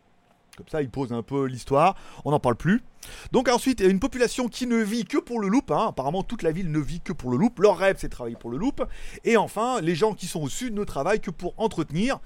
[0.59, 1.95] Comme ça, il pose un peu l'histoire.
[2.25, 2.83] On n'en parle plus.
[3.31, 5.71] Donc ensuite, il y a une population qui ne vit que pour le loop.
[5.71, 5.87] Hein.
[5.91, 7.61] Apparemment, toute la ville ne vit que pour le loop.
[7.61, 8.85] Leur rêve, c'est de travailler pour le loop.
[9.25, 12.19] Et enfin, les gens qui sont au sud ne travaillent que pour entretenir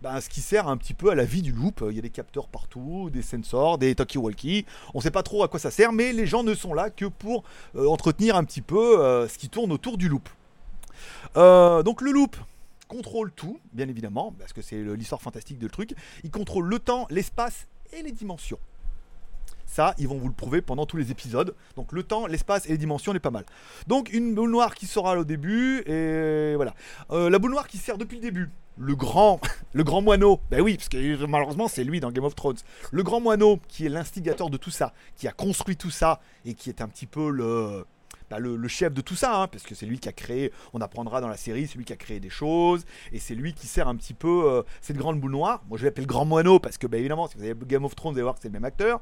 [0.00, 1.84] ben, ce qui sert un petit peu à la vie du loop.
[1.90, 4.64] Il y a des capteurs partout, des sensors, des talkie-walkie.
[4.94, 6.88] On ne sait pas trop à quoi ça sert, mais les gens ne sont là
[6.88, 7.44] que pour
[7.76, 10.26] euh, entretenir un petit peu euh, ce qui tourne autour du loop.
[11.36, 12.34] Euh, donc le loop,
[12.88, 15.94] contrôle tout, bien évidemment, parce que c'est l'histoire fantastique de le truc.
[16.22, 17.66] Il contrôle le temps, l'espace
[18.02, 18.58] les dimensions.
[19.66, 21.54] Ça, ils vont vous le prouver pendant tous les épisodes.
[21.76, 23.44] Donc le temps, l'espace et les dimensions, on est pas mal.
[23.88, 26.74] Donc une boule noire qui sera au début, et voilà.
[27.10, 28.50] Euh, la boule noire qui sert depuis le début.
[28.76, 29.40] Le grand,
[29.72, 30.40] le grand moineau.
[30.50, 32.58] Ben oui, parce que malheureusement c'est lui dans Game of Thrones.
[32.92, 36.54] Le grand moineau qui est l'instigateur de tout ça, qui a construit tout ça et
[36.54, 37.84] qui est un petit peu le,
[38.38, 41.20] le, chef de tout ça, hein, parce que c'est lui qui a créé, on apprendra
[41.20, 43.88] dans la série, c'est lui qui a créé des choses, et c'est lui qui sert
[43.88, 45.62] un petit peu euh, cette grande boule noire.
[45.68, 48.12] Moi je l'appelle Grand Moineau, parce que bah, évidemment, si vous avez Game of Thrones,
[48.12, 49.00] vous allez voir que c'est le même acteur.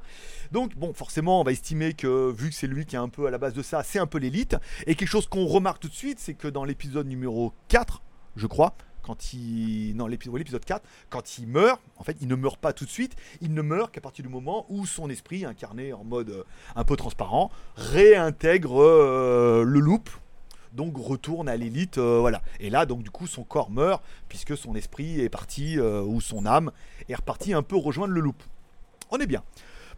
[0.51, 3.27] Donc bon, forcément, on va estimer que vu que c'est lui qui est un peu
[3.27, 4.57] à la base de ça, c'est un peu l'élite.
[4.87, 8.03] Et quelque chose qu'on remarque tout de suite, c'est que dans l'épisode numéro 4,
[8.37, 9.95] je crois, quand il.
[9.97, 13.17] Non, l'épisode 4, quand il meurt, en fait, il ne meurt pas tout de suite,
[13.41, 16.45] il ne meurt qu'à partir du moment où son esprit, incarné en mode euh,
[16.77, 20.09] un peu transparent, réintègre euh, le loop.
[20.73, 22.41] Donc retourne à l'élite, euh, voilà.
[22.59, 26.47] Et là, donc du coup, son corps meurt puisque son esprit est parti ou son
[26.47, 26.73] âme
[27.11, 28.43] est reparti un peu rejoindre le loop.
[29.11, 29.43] On est bien.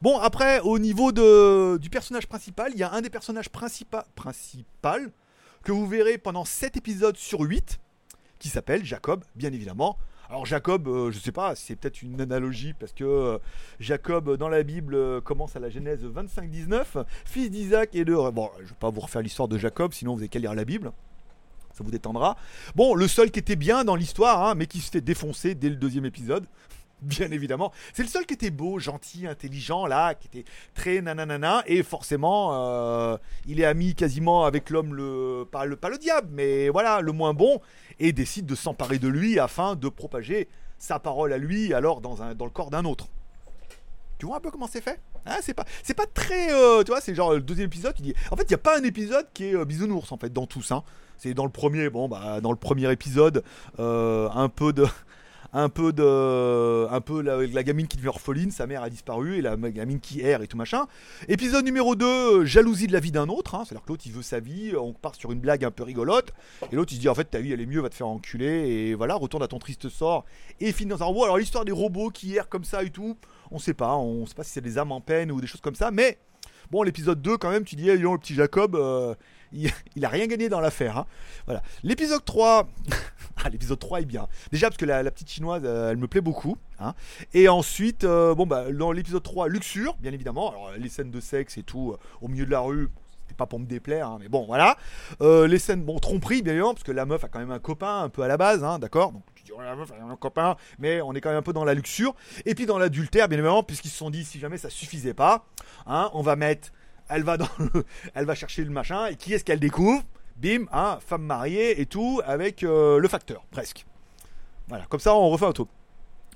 [0.03, 3.99] Bon, après, au niveau du personnage principal, il y a un des personnages principaux
[5.63, 7.79] que vous verrez pendant 7 épisodes sur 8
[8.39, 9.97] qui s'appelle Jacob, bien évidemment.
[10.31, 13.39] Alors Jacob, euh, je sais pas, c'est peut-être une analogie parce que euh,
[13.79, 18.15] Jacob dans la Bible euh, commence à la Genèse 25-19, fils d'Isaac et de...
[18.31, 20.65] Bon, je vais pas vous refaire l'histoire de Jacob, sinon vous avez qu'à lire la
[20.65, 20.93] Bible.
[21.73, 22.37] Ça vous détendra.
[22.75, 25.69] Bon, le seul qui était bien dans l'histoire, hein, mais qui se fait défoncer dès
[25.69, 26.47] le deuxième épisode,
[27.05, 27.73] bien évidemment.
[27.93, 32.51] C'est le seul qui était beau, gentil, intelligent, là, qui était très nananana, et forcément,
[32.53, 37.13] euh, il est ami quasiment avec l'homme, le, pas, le, le diable, mais voilà, le
[37.13, 37.61] moins bon,
[37.99, 42.17] et décide de s'emparer de lui afin de propager sa parole à lui, alors dans,
[42.17, 43.07] le corps d'un autre.
[44.19, 45.01] Tu vois un peu comment c'est fait?
[45.27, 47.95] Ah, c'est pas, c'est pas très, euh, tu vois, c'est genre le deuxième épisode.
[47.99, 50.33] dit, en fait, il y a pas un épisode qui est euh, bisounours en fait
[50.33, 50.77] dans tout ça.
[50.77, 50.83] Hein.
[51.17, 53.45] C'est dans le premier, bon bah dans le premier épisode,
[53.79, 54.85] un peu de,
[55.55, 59.41] un peu de un peu la, gamine qui devient orpheline, sa mère a disparu et
[59.41, 60.87] la gamine qui erre et tout machin.
[61.29, 63.63] Épisode numéro 2, jalousie de la vie d'un autre, hein.
[63.65, 66.33] c'est-à-dire que l'autre il veut sa vie, on part sur une blague un peu rigolote
[66.73, 68.09] et l'autre il se dit en fait ta vie elle est mieux, va te faire
[68.09, 70.25] enculer et voilà, retourne à ton triste sort
[70.61, 71.25] et finit dans un robot.
[71.25, 73.17] Alors l'histoire des robots qui errent comme ça et tout,
[73.53, 75.61] on sait pas, on sait pas si c'est des âmes en peine ou des choses
[75.61, 76.19] comme ça, mais
[76.73, 79.15] bon l'épisode 2 quand même, tu dis hey, le petit Jacob euh,
[79.97, 80.99] il, a rien gagné dans l'affaire.
[80.99, 81.07] Hein.
[81.47, 81.63] Voilà.
[81.83, 82.69] L'épisode 3.
[83.45, 84.27] ah, l'épisode 3 est bien.
[84.51, 86.57] Déjà, parce que la, petite chinoise, euh, elle me plaît beaucoup.
[86.81, 86.95] Hein.
[87.33, 90.51] Et ensuite, euh, bon, bah, dans l'épisode 3, luxure, bien évidemment.
[90.51, 92.89] Alors, les scènes de sexe et tout, euh, au milieu de la rue,
[93.23, 94.77] c'était pas pour me déplaire, hein, mais bon, voilà.
[95.21, 98.03] les scènes, bon, tromperie, bien évidemment, parce que la meuf a quand même un copain
[98.03, 100.57] un peu à la base, d'accord Donc, tu dis, oh, la meuf a un copain,
[100.79, 102.15] mais on est quand même un peu dans la luxure.
[102.45, 105.47] Et puis dans l'adultère, bien évidemment, puisqu'ils se sont dit, si jamais ça suffisait pas,
[105.87, 106.71] on va mettre
[108.15, 110.03] elle va, chercher le machin, et qui est-ce qu'elle découvre?
[110.37, 113.87] Bim, hein, femme mariée et tout, avec euh, le facteur, presque.
[114.69, 115.69] Voilà, comme ça on refait un truc.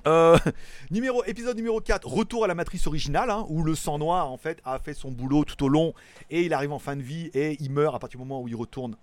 [0.07, 0.39] Euh,
[0.91, 4.37] numéro, épisode numéro 4, retour à la matrice originale, hein, où le sang noir en
[4.37, 5.95] fait a fait son boulot tout au long
[6.31, 8.49] et il arrive en fin de vie et il meurt à partir du moment où
[8.49, 8.97] il retourne,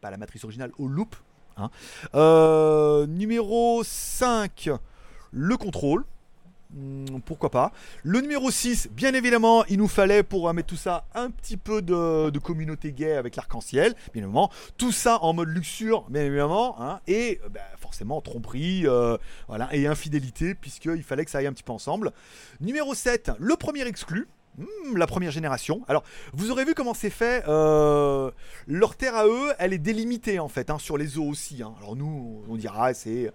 [0.00, 1.16] pas à la matrice originale, au loop.
[1.56, 1.70] Hein.
[2.14, 4.70] Euh, numéro 5,
[5.30, 6.04] le contrôle.
[6.72, 7.72] Hmm, pourquoi pas.
[8.04, 11.56] Le numéro 6, bien évidemment, il nous fallait pour euh, mettre tout ça un petit
[11.56, 14.50] peu de, communauté gay avec l'arc-en-ciel, bien évidemment.
[14.76, 16.80] Tout ça en mode luxure, bien évidemment.
[16.80, 18.86] Hein, et bah, forcément tromperie
[19.48, 22.12] voilà, et infidélité, puisqu'il fallait que ça aille un petit peu ensemble.
[22.60, 24.28] Numéro 7, le premier exclu.
[24.58, 25.82] Hmm, la première génération.
[25.88, 27.44] Alors, vous aurez vu comment c'est fait.
[27.48, 28.30] Euh,
[28.66, 31.62] leur terre à eux, elle est délimitée en fait, hein, sur les eaux aussi.
[31.62, 31.72] Hein.
[31.78, 33.30] Alors nous, on dira c'est euh,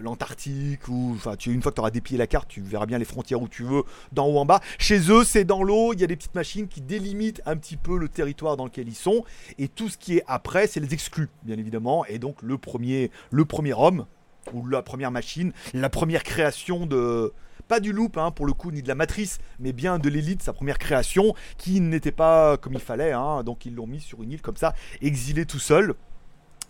[0.00, 3.04] l'Antarctique ou tu, une fois que tu auras déplié la carte, tu verras bien les
[3.04, 4.60] frontières où tu veux, d'en haut en bas.
[4.78, 5.92] Chez eux, c'est dans l'eau.
[5.92, 8.88] Il y a des petites machines qui délimitent un petit peu le territoire dans lequel
[8.88, 9.24] ils sont.
[9.58, 12.04] Et tout ce qui est après, c'est les exclus, bien évidemment.
[12.06, 14.06] Et donc le premier, le premier homme
[14.52, 17.32] ou la première machine, la première création de
[17.66, 20.42] pas du loop hein, pour le coup, ni de la matrice, mais bien de l'élite,
[20.42, 23.44] sa première création, qui n'était pas comme il fallait, hein.
[23.44, 25.94] donc ils l'ont mis sur une île comme ça, exilé tout seul.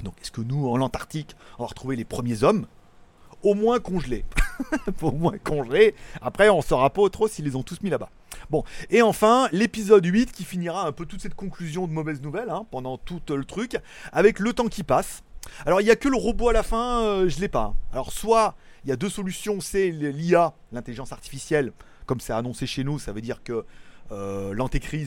[0.03, 2.67] Donc est-ce que nous, en Antarctique, on va retrouver les premiers hommes?
[3.43, 4.25] Au moins congelés.
[5.03, 5.95] Au moins congelés.
[6.21, 8.11] Après, on saura pas trop s'ils les ont tous mis là-bas.
[8.51, 12.51] Bon, et enfin, l'épisode 8 qui finira un peu toute cette conclusion de mauvaises nouvelles
[12.51, 13.77] hein, pendant tout le truc,
[14.13, 15.23] avec le temps qui passe.
[15.67, 17.75] Alors, il n'y a que le robot à la fin, euh, je l'ai pas.
[17.93, 21.73] Alors, soit il y a deux solutions, c'est l'IA, l'intelligence artificielle,
[22.07, 23.65] comme c'est annoncé chez nous, ça veut dire que
[24.11, 24.55] euh,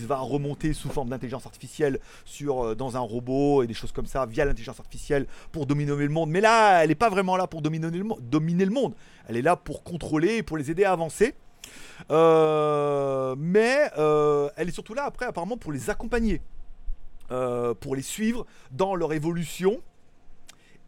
[0.06, 2.00] va remonter sous forme d'intelligence artificielle
[2.42, 6.10] euh, dans un robot et des choses comme ça via l'intelligence artificielle pour dominer le
[6.10, 6.30] monde.
[6.30, 8.96] Mais là, elle n'est pas vraiment là pour dominer le, monde.
[9.28, 11.36] Elle est là pour contrôler et pour les aider à avancer.
[12.10, 13.90] Euh, mais
[14.58, 16.42] elle est surtout là après apparemment pour les accompagner,
[17.30, 19.82] pour les suivre dans leur évolution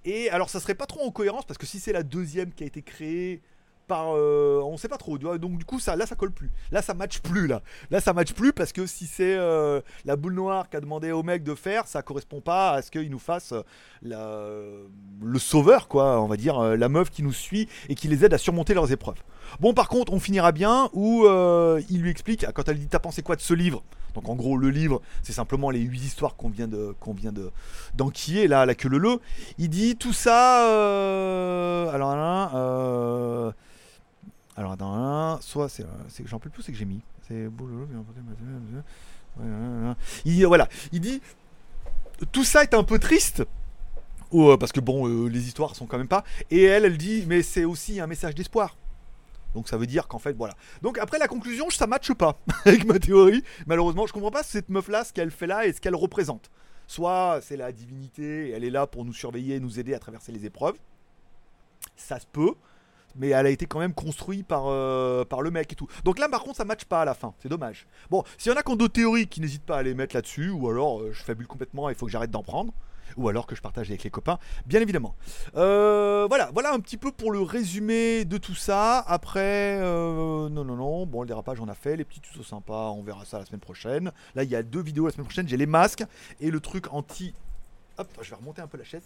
[0.05, 2.63] et alors, ça serait pas trop en cohérence parce que si c'est la deuxième qui
[2.63, 3.41] a été créée
[3.87, 6.93] par euh, sait pas trop donc du coup ça là ça colle plus là ça
[6.93, 7.61] match plus là
[7.91, 11.23] là ça match plus parce que si c'est euh, la boule noire qu'a demandé au
[11.23, 13.53] mec de faire ça correspond pas à ce qu'il nous fasse
[14.05, 14.87] euh,
[15.21, 18.33] le sauveur quoi on va dire la meuf qui nous suit et qui les aide
[18.33, 19.21] à surmonter leurs épreuves
[19.59, 21.25] bon par contre on finira bien où
[21.89, 23.83] il lui explique quand elle dit t'as pensé quoi de ce livre?
[24.13, 27.31] Donc en gros, le livre, c'est simplement les huit histoires qu'on vient de qu'on vient
[27.31, 27.51] de
[27.95, 29.19] d'enquiller là, la queue le le.
[29.57, 30.67] Il dit tout ça.
[30.69, 33.51] Euh, alors là, euh,
[34.55, 35.85] alors dans soit c'est
[36.25, 37.01] j'en peux plus, c'est que j'ai mis.
[37.27, 37.49] C'est
[40.25, 41.21] il voilà, il dit
[42.31, 43.43] tout ça est un peu triste.
[44.33, 46.23] Euh, parce que bon, les histoires sont quand même pas.
[46.49, 48.75] Et elle, elle dit, mais c'est aussi un message d'espoir.
[49.53, 50.55] Donc ça veut dire qu'en fait, voilà.
[50.81, 53.43] Donc après la conclusion, ça matche pas avec ma théorie.
[53.67, 56.49] Malheureusement, je comprends pas cette meuf-là, ce qu'elle fait là et ce qu'elle représente.
[56.87, 59.99] Soit c'est la divinité, et elle est là pour nous surveiller et nous aider à
[59.99, 60.75] traverser les épreuves.
[61.95, 62.55] Ça se peut,
[63.15, 65.87] mais elle a été quand même construite par, euh, par le mec et tout.
[66.03, 67.33] Donc là, par contre, ça matche pas à la fin.
[67.39, 67.87] C'est dommage.
[68.09, 70.15] Bon, s'il y en a qui ont d'autres théories, qui n'hésitent pas à les mettre
[70.15, 72.73] là-dessus, ou alors euh, je fabule complètement, il faut que j'arrête d'en prendre
[73.15, 75.13] ou alors que je partage avec les copains, bien évidemment.
[75.55, 78.97] Euh, voilà, voilà un petit peu pour le résumé de tout ça.
[79.05, 83.03] Après, non, non, non, bon, le dérapage on a fait, les petits tutos sympas, on
[83.03, 84.11] verra ça la semaine prochaine.
[84.33, 86.03] Là, il y a deux vidéos la semaine prochaine, j'ai les masques
[86.39, 87.35] et le truc anti
[87.97, 89.03] Hop, je vais remonter un peu la chaise.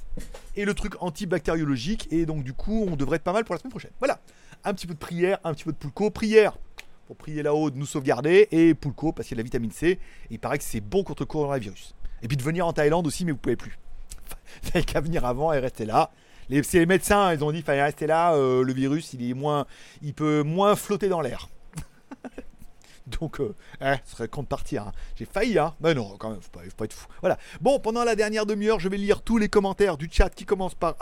[0.55, 2.07] Et le truc antibactériologique.
[2.11, 3.91] Et donc, du coup, on devrait être pas mal pour la semaine prochaine.
[3.99, 4.19] Voilà.
[4.63, 6.09] Un petit peu de prière, un petit peu de poulco.
[6.09, 6.57] Prière
[7.05, 8.47] pour prier là-haut, de nous sauvegarder.
[8.51, 9.88] Et poulco parce qu'il y a de la vitamine C.
[9.88, 9.99] Et
[10.31, 11.95] il paraît que c'est bon contre le coronavirus.
[12.21, 13.77] Et puis de venir en Thaïlande aussi, mais vous pouvez plus.
[14.61, 16.11] Fallait qu'à venir avant et rester là.
[16.49, 18.33] Les, c'est les médecins, ils ont dit fallait rester là.
[18.33, 19.65] Euh, le virus, il est moins,
[20.01, 21.49] il peut moins flotter dans l'air.
[23.22, 24.84] Donc, euh, eh, ce serait con partir.
[24.88, 24.91] Hein.
[25.16, 25.74] J'ai failli, hein.
[25.80, 27.08] Mais non, quand même, faut pas, faut pas être fou.
[27.22, 27.38] Voilà.
[27.62, 30.76] Bon, pendant la dernière demi-heure, je vais lire tous les commentaires du chat qui commencent
[30.76, 30.95] par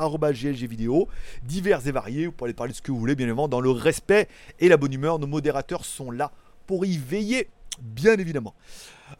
[0.68, 1.08] vidéo,
[1.44, 2.28] divers et variés.
[2.28, 4.28] Vous pouvez parler de ce que vous voulez, bien évidemment, dans le respect
[4.60, 5.20] et la bonne humeur.
[5.20, 6.32] Nos modérateurs sont là
[6.68, 7.50] pour y veiller,
[7.82, 8.54] bien évidemment.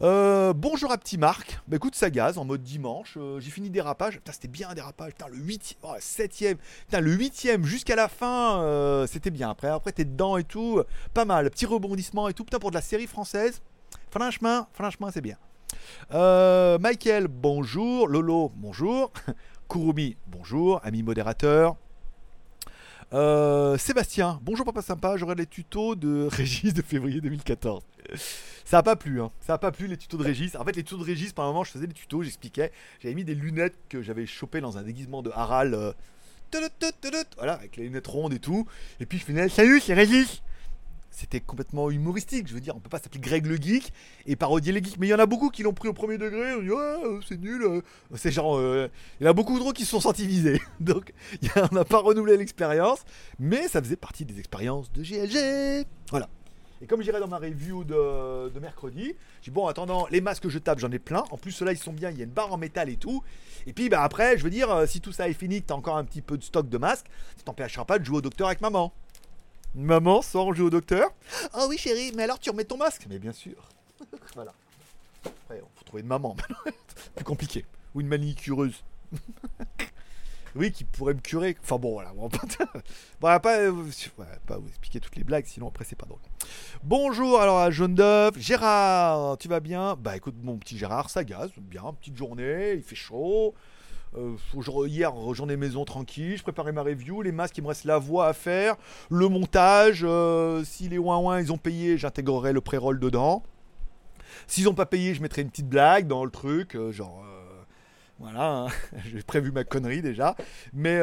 [0.02, 1.58] Euh, bonjour à petit Marc.
[1.68, 3.14] Bah écoute, ça gaz en mode dimanche.
[3.16, 4.16] Euh, j'ai fini dérapage.
[4.16, 5.12] Putain, c'était bien un dérapage.
[5.12, 6.56] Putain, le 8 oh, 7ème.
[6.86, 9.50] Putain, le 8ème jusqu'à la fin, euh, c'était bien.
[9.50, 10.82] Après, après t'es dedans et tout.
[11.14, 11.50] Pas mal.
[11.50, 12.44] Petit rebondissement et tout.
[12.44, 13.62] Putain, pour de la série française.
[14.10, 15.36] Franchement, franchement, c'est bien.
[16.10, 18.08] Michael, bonjour.
[18.08, 19.12] Lolo, bonjour.
[19.68, 20.80] Kurumi, bonjour.
[20.84, 21.76] Ami modérateur.
[23.78, 27.82] Sébastien, bonjour papa sympa, j'aurai les tutos de Régis de février 2014
[28.66, 29.30] ça a pas plu, hein.
[29.40, 30.56] Ça a pas plu les tutos de Régis.
[30.56, 32.72] En fait, les tutos de Régis, par un moment, je faisais des tutos, j'expliquais.
[33.00, 35.72] J'avais mis des lunettes que j'avais chopées dans un déguisement de Harald.
[35.72, 35.92] Euh,
[37.36, 38.66] voilà, avec les lunettes rondes et tout.
[38.98, 40.42] Et puis je faisais Salut, c'est Régis
[41.16, 42.46] c'était complètement humoristique.
[42.46, 43.90] Je veux dire, on peut pas s'appeler Greg le geek
[44.26, 44.98] et parodier les geeks.
[44.98, 46.54] Mais il y en a beaucoup qui l'ont pris au premier degré.
[46.54, 47.62] On dit, ouais, c'est nul.
[47.62, 47.80] Euh.
[48.14, 50.60] C'est genre, euh, il y en a beaucoup trop qui se sont sentis visés.
[50.80, 51.14] Donc,
[51.56, 53.02] on n'a pas renouvelé l'expérience.
[53.38, 55.86] Mais ça faisait partie des expériences de GLG.
[56.10, 56.28] Voilà.
[56.82, 60.50] Et comme j'irai dans ma review de, mercredi, j'ai bon, en attendant, les masques que
[60.50, 61.24] je tape, j'en ai plein.
[61.30, 63.22] En plus, ceux-là, ils sont bien, il y a une barre en métal et tout.
[63.66, 65.96] Et puis, bah, après, je veux dire, si tout ça est fini, que t'as encore
[65.96, 67.06] un petit peu de stock de masques,
[67.38, 68.92] ça t'empêchera pas de jouer au docteur avec maman.
[69.74, 71.10] Maman, sans jouer au docteur.
[71.54, 73.68] Oh oui, chérie, mais alors tu remets ton masque Mais bien sûr.
[74.34, 74.54] voilà.
[75.24, 76.36] Après, faut trouver une maman.
[77.16, 77.64] Plus compliqué.
[77.94, 78.82] Ou une manicureuse.
[80.54, 81.56] oui, qui pourrait me curer.
[81.62, 82.12] Enfin bon, voilà.
[82.12, 82.28] Bon,
[83.20, 83.72] pas, pas, euh,
[84.46, 86.20] pas vous expliquer toutes les blagues, sinon après c'est pas drôle.
[86.82, 88.38] Bonjour alors à Jaune d'œuf.
[88.38, 89.96] Gérard, tu vas bien?
[89.96, 91.50] Bah écoute, mon petit Gérard, ça gaze.
[91.58, 93.54] Bien, petite journée, il fait chaud.
[94.16, 97.98] Euh, hier, journée maison tranquille, je préparais ma review, les masques, il me reste la
[97.98, 98.76] voix à faire,
[99.10, 103.42] le montage, euh, si les ouin ouin ils ont payé, j'intégrerai le pré-roll dedans.
[104.46, 107.24] S'ils ont pas payé, je mettrai une petite blague dans le truc, euh, genre
[108.18, 108.66] voilà, hein.
[109.04, 110.34] j'ai prévu ma connerie déjà.
[110.72, 110.98] Mais,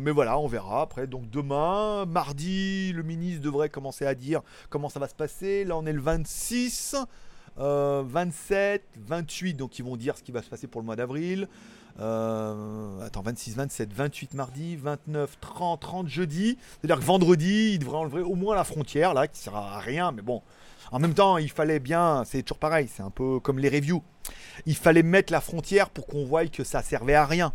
[0.00, 1.06] mais voilà, on verra après.
[1.06, 5.64] Donc demain, mardi, le ministre devrait commencer à dire comment ça va se passer.
[5.64, 6.96] Là, on est le 26,
[7.56, 9.54] 27, 28.
[9.54, 11.48] Donc ils vont dire ce qui va se passer pour le mois d'avril.
[12.00, 16.58] Euh, attends, 26, 27, 28 mardi, 29, 30, 30 jeudi.
[16.80, 20.12] C'est-à-dire que vendredi, il devrait enlever au moins la frontière, là, qui sert à rien,
[20.12, 20.42] mais bon.
[20.92, 24.02] En même temps, il fallait bien, c'est toujours pareil, c'est un peu comme les reviews.
[24.66, 27.52] Il fallait mettre la frontière pour qu'on voie que ça servait à rien.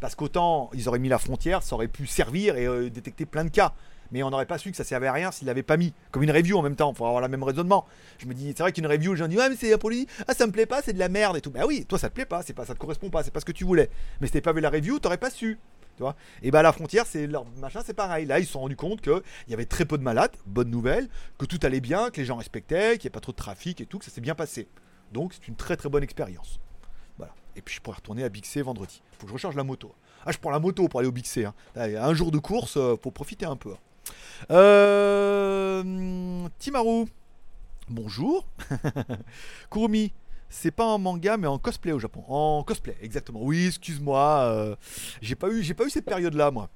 [0.00, 3.44] Parce qu'autant ils auraient mis la frontière, ça aurait pu servir et euh, détecter plein
[3.44, 3.72] de cas
[4.12, 5.92] mais on n'aurait pas su que ça servait à rien s'il l'avait pas mis.
[6.10, 7.86] Comme une review en même temps, faut avoir le même raisonnement.
[8.18, 10.06] Je me dis, c'est vrai qu'une review, les gens disent, ouais, mais c'est pour lui,
[10.28, 11.50] ah, ça me plaît pas, c'est de la merde et tout.
[11.50, 13.40] Bah oui, toi, ça te plaît pas, c'est pas, ça te correspond pas, c'est pas
[13.40, 13.90] ce que tu voulais.
[14.20, 15.58] Mais si t'avais pas vu la review, t'aurais pas su.
[15.96, 18.26] Tu vois et bah la frontière, c'est leur machin, c'est pareil.
[18.26, 21.08] Là, ils se sont rendus compte qu'il y avait très peu de malades, bonne nouvelle,
[21.38, 23.80] que tout allait bien, que les gens respectaient, qu'il n'y a pas trop de trafic
[23.80, 24.68] et tout, que ça s'est bien passé.
[25.12, 26.60] Donc, c'est une très très bonne expérience.
[27.16, 27.34] Voilà.
[27.56, 29.00] Et puis, je pourrais retourner à Bixé vendredi.
[29.18, 29.94] Faut que je recharge la moto.
[30.26, 31.46] Ah, je prends la moto pour aller au Bixé.
[31.46, 31.54] Hein.
[31.76, 33.74] Un jour de course, faut euh, profiter un peu.
[34.50, 37.06] Euh, Timaru,
[37.88, 38.46] bonjour.
[39.70, 40.12] Kurumi,
[40.48, 42.24] c'est pas en manga mais en cosplay au Japon.
[42.28, 43.40] En cosplay, exactement.
[43.42, 44.76] Oui, excuse-moi, euh,
[45.20, 46.68] j'ai pas eu, cette période-là moi.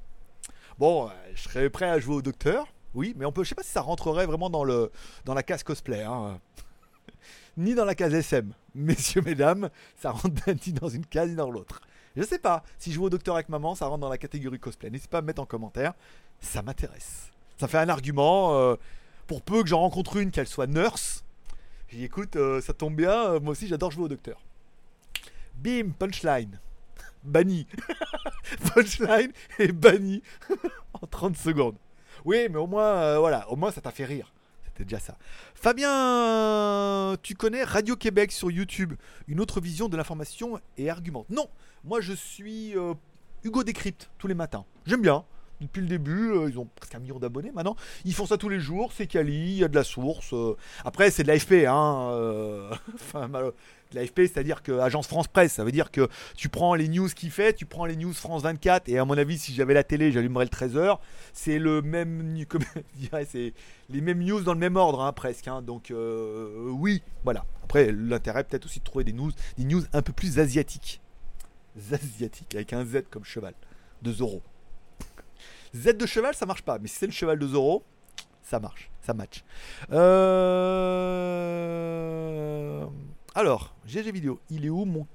[0.79, 2.67] Bon, euh, je serais prêt à jouer au docteur.
[2.95, 6.03] Oui, mais on peut, je sais pas si ça rentrerait vraiment dans la case cosplay.
[6.03, 6.41] Hein.
[7.57, 8.53] ni dans la case SM.
[8.75, 11.81] Messieurs, mesdames, ça rentre ni dans une case ni dans l'autre.
[12.17, 12.65] Je sais pas.
[12.79, 14.91] Si je joue au docteur avec maman, ça rentre dans la catégorie cosplay.
[14.91, 15.95] N'hésitez pas à me mettre en commentaire.
[16.41, 17.31] Ça m'intéresse.
[17.59, 18.55] Ça fait un argument.
[18.59, 18.77] Euh,
[19.27, 21.25] pour peu que j'en rencontre une, qu'elle soit nurse.
[21.93, 23.13] Dit, écoute, euh, ça tombe bien.
[23.13, 24.41] Euh, moi aussi, j'adore jouer au docteur.
[25.55, 26.59] Bim, punchline.
[27.23, 27.67] banni.
[28.75, 30.23] punchline et banni
[30.95, 31.77] en 30 secondes.
[32.25, 34.33] Oui, mais au moins, voilà, au moins ça t'a fait rire.
[34.81, 35.19] C'était déjà ça.
[35.55, 38.95] Fabien, tu connais Radio Québec sur YouTube,
[39.29, 41.29] une autre vision de l'information et argumente.
[41.29, 41.51] Non,
[41.85, 42.95] moi, je suis euh,
[43.45, 44.65] Hugo Décrypte tous les matins.
[44.87, 45.27] J'aime bien.
[45.61, 47.77] Depuis le début, euh, ils ont presque un million d'abonnés maintenant.
[48.05, 50.33] Ils font ça tous les jours, c'est quali, il y a de la source.
[50.33, 50.57] Euh.
[50.85, 52.71] Après, c'est de l'AFP, hein.
[52.95, 53.53] enfin, de
[53.95, 57.31] l'AFP, c'est-à-dire que Agence France Presse, ça veut dire que tu prends les news qu'il
[57.31, 60.13] fait, tu prends les news France 24, et à mon avis, si j'avais la télé,
[60.13, 60.99] j'allumerais le 13h.
[61.33, 62.37] C'est le même,
[63.29, 63.53] c'est
[63.91, 65.49] les mêmes news dans le même ordre, hein, presque.
[65.49, 65.63] Hein.
[65.63, 67.45] donc, oui, voilà.
[67.65, 71.01] Après, l'intérêt peut-être aussi de trouver des news, des news un peu plus asiatiques
[71.93, 73.55] asiatiques avec un Z comme cheval
[74.03, 74.43] de Zoro.
[75.75, 77.85] Z de cheval, ça marche pas, mais si c'est le cheval de Zoro,
[78.43, 79.45] ça marche, ça match.
[79.93, 80.81] Euh...
[83.35, 85.07] Alors, GG vidéo, il est où mon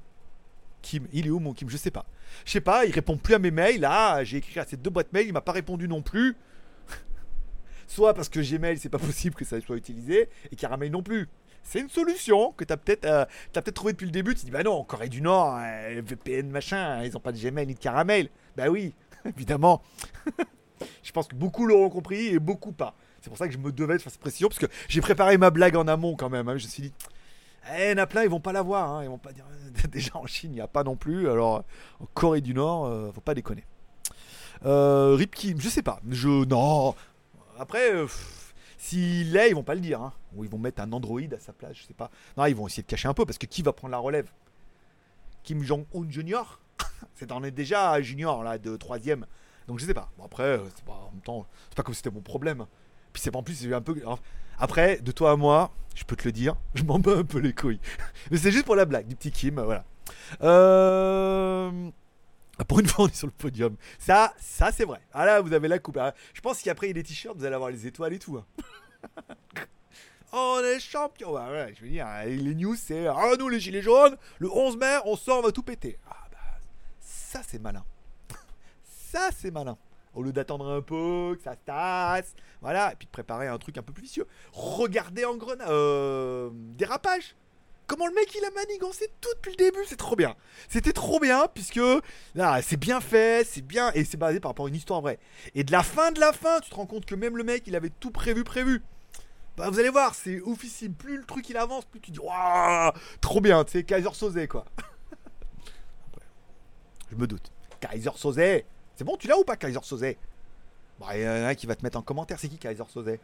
[0.82, 1.08] Kim?
[1.12, 1.70] Il est où mon Kim?
[1.70, 2.06] Je sais pas.
[2.46, 3.82] Je sais pas, il répond plus à mes mails.
[3.82, 6.38] Là, j'ai écrit à ces deux boîtes mail, il m'a pas répondu non plus.
[7.88, 11.28] soit parce que Gmail, c'est pas possible que ça soit utilisé, et Caramel non plus
[11.66, 13.26] c'est une solution que tu as peut-être euh,
[13.74, 14.36] trouvé depuis le début.
[14.36, 17.66] Tu dis, bah non, Corée du Nord, euh, VPN machin, ils ont pas de Gmail
[17.66, 18.30] ni de caramel.
[18.56, 18.94] Bah oui,
[19.36, 19.82] évidemment.
[21.04, 22.96] je pense que beaucoup l'auront compris et beaucoup pas.
[23.22, 25.38] C'est pour ça que je me devais de faire cette précision, parce que j'ai préparé
[25.38, 26.48] ma blague en amont quand même.
[26.48, 26.58] Hein.
[26.58, 26.94] Je me suis dit,
[27.74, 28.92] eh, il ils vont pas la voir.
[28.92, 29.04] Hein.
[29.04, 29.46] Ils vont pas dire.
[29.92, 31.30] Déjà en Chine, il n'y a pas non plus.
[31.30, 31.64] Alors,
[32.00, 33.66] en Corée du Nord, euh, faut pas déconner.
[34.66, 36.00] Euh, Rip je sais pas.
[36.10, 36.46] Je.
[36.46, 36.96] Non.
[37.58, 37.92] Après.
[38.78, 40.00] S'il l'est, ils vont pas le dire.
[40.00, 40.14] Hein.
[40.36, 42.12] Ou ils vont mettre un Android à sa place, je sais pas.
[42.38, 44.30] Non, ils vont essayer de cacher un peu parce que qui va prendre la relève?
[45.42, 46.60] Kim Jong-un Junior?
[47.14, 49.26] C'est en est déjà junior là, de troisième.
[49.68, 50.12] Donc je sais pas.
[50.24, 52.66] Après, euh, c'est pas, en même temps, c'est pas comme c'était mon problème.
[53.14, 53.96] Puis c'est pas en plus, c'est un peu.
[54.60, 57.40] Après, de toi à moi, je peux te le dire, je m'en bats un peu
[57.40, 57.80] les couilles.
[58.32, 59.86] Mais c'est juste pour la blague, du petit Kim, voilà.
[60.42, 61.90] Euh.
[62.68, 63.76] Pour une fois, on est sur le podium.
[64.00, 65.02] Ça, ça c'est vrai.
[65.14, 65.98] Ah là, vous avez la coupe.
[65.98, 68.38] Ah, je pense qu'après, des t-shirts, vous allez avoir les étoiles et tout.
[68.38, 68.46] Hein.
[70.32, 71.34] on est champion.
[71.34, 74.98] Ouais, je veux dire, les news, c'est Ah, nous, les gilets jaunes, le 11 mai,
[75.06, 75.98] on sort, on va tout péter.
[76.10, 76.25] Ah,
[77.44, 77.84] c'est malin.
[78.84, 79.78] ça, c'est malin.
[80.14, 83.58] Au lieu d'attendre un peu, que ça se tasse, voilà, et puis de préparer un
[83.58, 84.26] truc un peu plus vicieux.
[84.54, 85.68] Regardez en grenade.
[85.70, 87.36] Euh, dérapage.
[87.86, 90.36] comment le mec il a manigancé tout depuis le début, c'est trop bien.
[90.70, 91.82] C'était trop bien puisque
[92.34, 95.20] là c'est bien fait, c'est bien et c'est basé par rapport à une histoire vraie.
[95.54, 97.64] Et de la fin de la fin, tu te rends compte que même le mec
[97.68, 98.82] il avait tout prévu prévu.
[99.58, 100.94] Bah vous allez voir, c'est oufissime.
[100.94, 104.48] Plus le truc il avance, plus tu dis waouh, trop bien, tu sais Kaiser Soze
[104.50, 104.66] quoi.
[107.12, 107.52] Je me doute.
[107.80, 108.64] Kaiser Soze.
[108.96, 110.16] C'est bon, tu l'as ou pas Kaiser Soze
[111.00, 112.84] Bah il y en a un qui va te mettre en commentaire, c'est qui Kaiser
[112.90, 113.18] Soze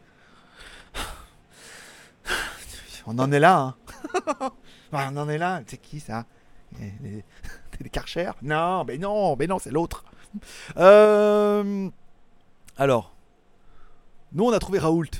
[3.06, 3.74] On en est là,
[4.40, 4.52] hein.
[4.92, 5.62] on en est là.
[5.66, 6.26] C'est qui ça?
[6.78, 7.24] Les,
[7.80, 10.04] les Karcher Non, mais non, mais non, c'est l'autre.
[10.76, 11.90] Euh,
[12.76, 13.12] alors,
[14.32, 15.10] nous on a trouvé Raoult.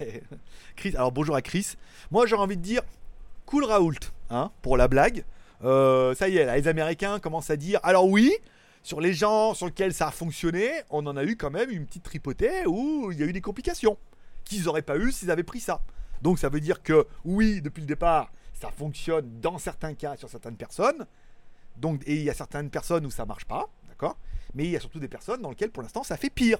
[0.76, 1.74] Chris, alors bonjour à Chris.
[2.10, 2.82] Moi j'aurais envie de dire
[3.44, 3.98] cool Raoult,
[4.30, 5.24] hein, pour la blague.
[5.64, 7.80] Euh, ça y est, les Américains commencent à dire.
[7.82, 8.32] Alors oui,
[8.82, 11.86] sur les gens sur lesquels ça a fonctionné, on en a eu quand même une
[11.86, 13.98] petite tripotée où il y a eu des complications
[14.44, 15.82] qu'ils n'auraient pas eu s'ils avaient pris ça.
[16.22, 20.28] Donc ça veut dire que oui, depuis le départ, ça fonctionne dans certains cas sur
[20.28, 21.06] certaines personnes.
[21.76, 24.16] Donc, et il y a certaines personnes où ça marche pas, d'accord?
[24.54, 26.58] Mais il y a surtout des personnes dans lesquelles pour l'instant ça fait pire.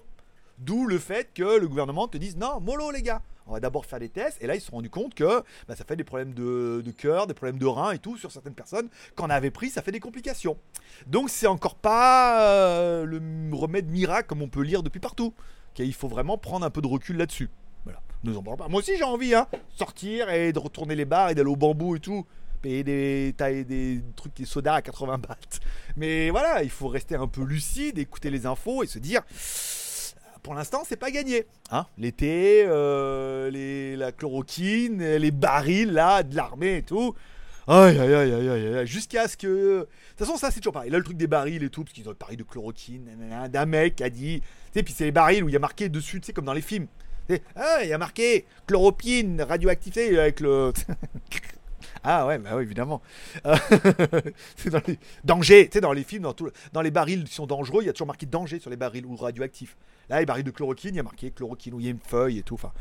[0.59, 3.87] D'où le fait que le gouvernement te dise non, mollo les gars, on va d'abord
[3.87, 4.39] faire des tests.
[4.41, 6.91] Et là, ils se sont rendus compte que bah, ça fait des problèmes de, de
[6.91, 8.89] cœur, des problèmes de rein et tout sur certaines personnes.
[9.15, 10.57] Quand on avait pris, ça fait des complications.
[11.07, 13.21] Donc, c'est encore pas euh, le
[13.55, 15.35] remède miracle comme on peut lire depuis partout.
[15.79, 17.51] Il faut vraiment prendre un peu de recul là-dessus.
[17.85, 18.01] Voilà.
[18.25, 18.69] Nous en parlons pas.
[18.69, 19.47] Moi aussi, j'ai envie, hein,
[19.77, 22.27] sortir et de retourner les bars et d'aller au bambou et tout.
[22.63, 25.61] Payer des, tailles, des trucs, des sodas à 80 bahts.
[25.97, 29.23] Mais voilà, il faut rester un peu lucide, écouter les infos et se dire
[30.49, 31.45] pour l'instant, c'est pas gagné.
[31.71, 33.51] Hein L'été, euh,
[33.99, 37.15] la chloroquine, les barils là, de l'armée et tout.
[38.87, 39.47] Jusqu'à ce que.
[39.47, 40.91] De toute façon, ça c'est toujours pareil.
[40.91, 43.11] Là, le truc des barils et tout, parce qu'ils ont parlé de chloroquine,
[43.51, 44.41] d'un mec a dit.
[44.41, 46.47] Tu sais, puis c'est les barils où il y a marqué dessus, tu sais, comme
[46.47, 46.87] dans les films.
[47.55, 50.73] Ah, il y a marqué chloropine, radioactivité avec le.
[52.05, 53.03] Ah ouais, bah oui, évidemment.
[54.57, 57.35] C'est dans les dangers, tu sais, dans les films, dans, tout, dans les barils qui
[57.35, 59.77] sont dangereux, il y a toujours marqué danger sur les barils ou radioactifs.
[60.09, 61.99] Là, les barils de chloroquine, il y a marqué chloroquine, où il y a une
[61.99, 62.55] feuille et tout.
[62.55, 62.73] Enfin,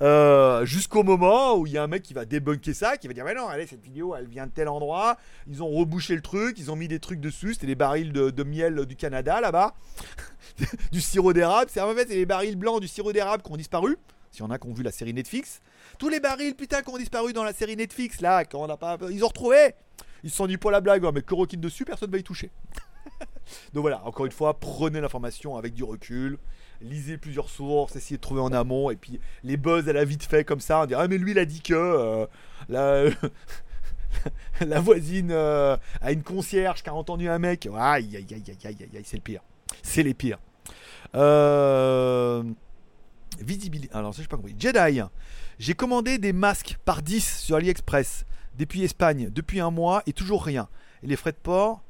[0.00, 3.14] euh, jusqu'au moment où il y a un mec qui va débunker ça, qui va
[3.14, 5.16] dire, mais non, allez, cette vidéo, elle vient de tel endroit.
[5.46, 7.54] Ils ont rebouché le truc, ils ont mis des trucs dessus.
[7.54, 9.74] C'était les barils de, miel du Canada là-bas,
[10.92, 11.70] du sirop d'érable.
[11.72, 13.96] C'est en fait, c'est les barils blancs du sirop d'érable qui ont disparu.
[14.30, 15.60] S'il y en a qui ont vu la série Netflix.
[15.98, 18.76] Tous les barils, putain, qui ont disparu dans la série Netflix, là, quand on n'a
[18.76, 18.98] pas.
[19.10, 19.74] Ils ont retrouvé
[20.22, 22.50] Ils se sont dit pas la blague, mais chloroquine dessus, personne ne va y toucher.
[23.72, 26.38] Donc voilà, encore une fois, prenez l'information avec du recul,
[26.80, 30.24] lisez plusieurs sources, essayez de trouver en amont, et puis les buzz à la vite
[30.24, 31.74] fait comme ça, on dit Ah, mais lui, il a dit que.
[31.74, 32.26] Euh,
[32.68, 33.04] la,
[34.66, 37.66] la voisine euh, a une concierge qui a entendu un mec.
[37.66, 39.40] Aïe, aïe, aïe, aïe, aïe, aïe, c'est le pire.
[39.82, 40.38] C'est les pires.
[41.14, 42.42] Euh.
[43.40, 43.92] Visibilité.
[43.94, 44.54] Alors, ça, j'ai pas compris.
[44.58, 45.00] Jedi.
[45.58, 48.26] J'ai commandé des masques par 10 sur AliExpress
[48.58, 50.68] depuis Espagne, depuis un mois et toujours rien.
[51.02, 51.82] Et les frais de port,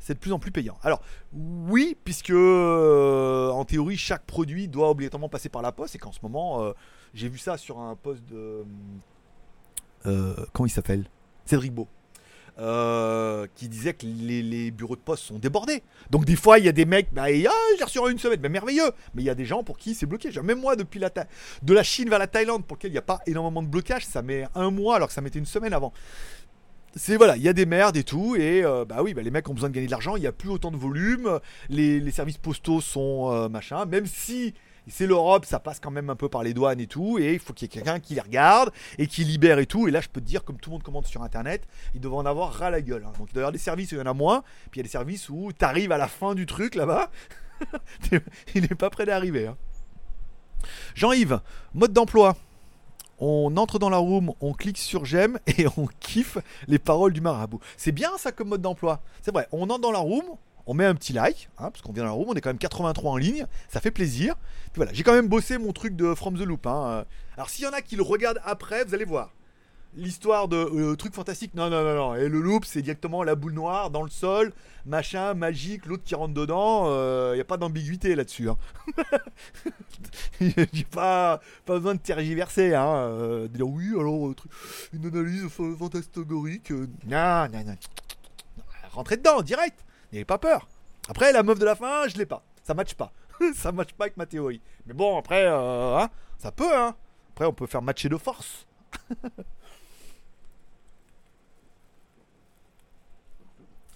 [0.00, 0.76] c'est de plus en plus payant.
[0.82, 5.98] Alors, oui, puisque euh, en théorie, chaque produit doit obligatoirement passer par la poste et
[5.98, 6.72] qu'en ce moment, euh,
[7.14, 8.64] j'ai vu ça sur un poste de.
[10.06, 11.04] Euh, comment il s'appelle?
[11.44, 11.86] Cédric Beau.
[13.54, 15.82] Qui disait que les, bureaux de poste sont débordés.
[16.10, 18.40] Donc des fois, il y a des mecs, bah, ah, j'ai reçu en une semaine,
[18.42, 18.90] mais merveilleux.
[19.14, 20.30] Mais il y a des gens pour qui c'est bloqué.
[20.42, 23.02] Même moi, depuis la de la Chine vers la Thaïlande, pour lequel il n'y a
[23.02, 25.92] pas énormément de blocage, ça met un mois alors que ça mettait une semaine avant.
[26.96, 29.30] C'est voilà, il y a des merdes et tout, et euh, bah oui, bah, les
[29.30, 31.38] mecs ont besoin de gagner de l'argent, il n'y a plus autant de volume,
[31.68, 34.54] les, services postaux sont euh, machin, même si
[34.88, 37.38] c'est l'Europe, ça passe quand même un peu par les douanes et tout, et il
[37.38, 39.86] faut qu'il y ait quelqu'un qui les regarde et qui libère et tout.
[39.86, 41.62] Et là, je peux te dire, comme tout le monde commande sur Internet,
[41.94, 43.04] il devrait en avoir ras la gueule.
[43.06, 43.12] Hein.
[43.18, 44.78] Donc il doit y avoir des services où il y en a moins, puis il
[44.78, 47.10] y a des services où tu arrives à la fin du truc là-bas,
[48.54, 49.46] il n'est pas prêt d'arriver.
[49.46, 49.56] Hein.
[50.94, 51.40] Jean-Yves,
[51.74, 52.36] mode d'emploi.
[53.20, 57.20] On entre dans la room, on clique sur j'aime et on kiffe les paroles du
[57.20, 57.60] marabout.
[57.76, 59.02] C'est bien ça comme mode d'emploi.
[59.22, 60.24] C'est vrai, on entre dans la room,
[60.66, 62.48] on met un petit like, hein, parce qu'on vient dans la room, on est quand
[62.48, 64.34] même 83 en ligne, ça fait plaisir.
[64.72, 66.66] Puis voilà, j'ai quand même bossé mon truc de From the Loop.
[66.66, 67.04] Hein.
[67.36, 69.30] Alors s'il y en a qui le regardent après, vous allez voir.
[69.96, 72.14] L'histoire de euh, truc fantastique, non, non, non, non.
[72.14, 74.52] Et le loop, c'est directement la boule noire dans le sol,
[74.86, 76.86] machin, magique, l'autre qui rentre dedans.
[76.86, 78.48] Il euh, n'y a pas d'ambiguïté là-dessus.
[78.48, 78.56] Hein.
[80.40, 82.74] J'ai pas, pas besoin de tergiverser.
[82.74, 84.32] Hein, euh, dire oui, alors,
[84.92, 86.70] une analyse fantasmagorique.
[86.70, 87.76] non, non, non.
[88.92, 89.84] Rentrez dedans, direct.
[90.12, 90.68] N'ayez pas peur.
[91.08, 92.44] Après, la meuf de la fin, je l'ai pas.
[92.62, 93.12] Ça matche pas.
[93.54, 94.60] ça matche pas avec ma théorie.
[94.86, 96.94] Mais bon, après, euh, hein, ça peut, hein.
[97.32, 98.66] Après, on peut faire matcher de force.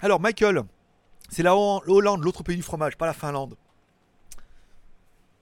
[0.05, 0.65] Alors, Michael,
[1.31, 3.57] c'est la Hollande, l'autre pays du fromage, pas la Finlande.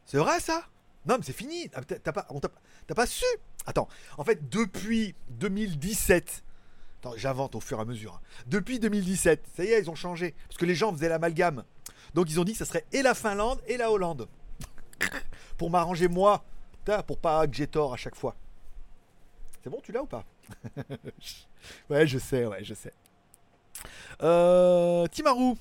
[0.06, 0.62] C'est vrai ça?
[1.04, 1.68] Non, mais c'est fini.
[1.68, 2.12] T'as
[2.94, 3.24] pas, su
[3.66, 3.88] Attends,
[4.18, 6.44] en fait, depuis 2017,
[7.00, 8.14] Attends, j'invente au fur et à mesure.
[8.14, 8.20] hein.
[8.46, 10.32] Depuis 2017, ça y est, ils ont changé.
[10.46, 11.64] Parce que les gens faisaient l'amalgame.
[12.14, 14.28] Donc ils ont dit que ça serait et la Finlande et la Hollande.
[15.58, 16.44] pour m'arranger moi.
[17.08, 18.36] Pour pas que j'ai tort à chaque fois.
[19.64, 20.24] C'est bon, tu l'as ou pas?
[21.90, 22.92] Ouais, je sais, ouais, je sais.
[24.22, 25.54] Euh, Timaru.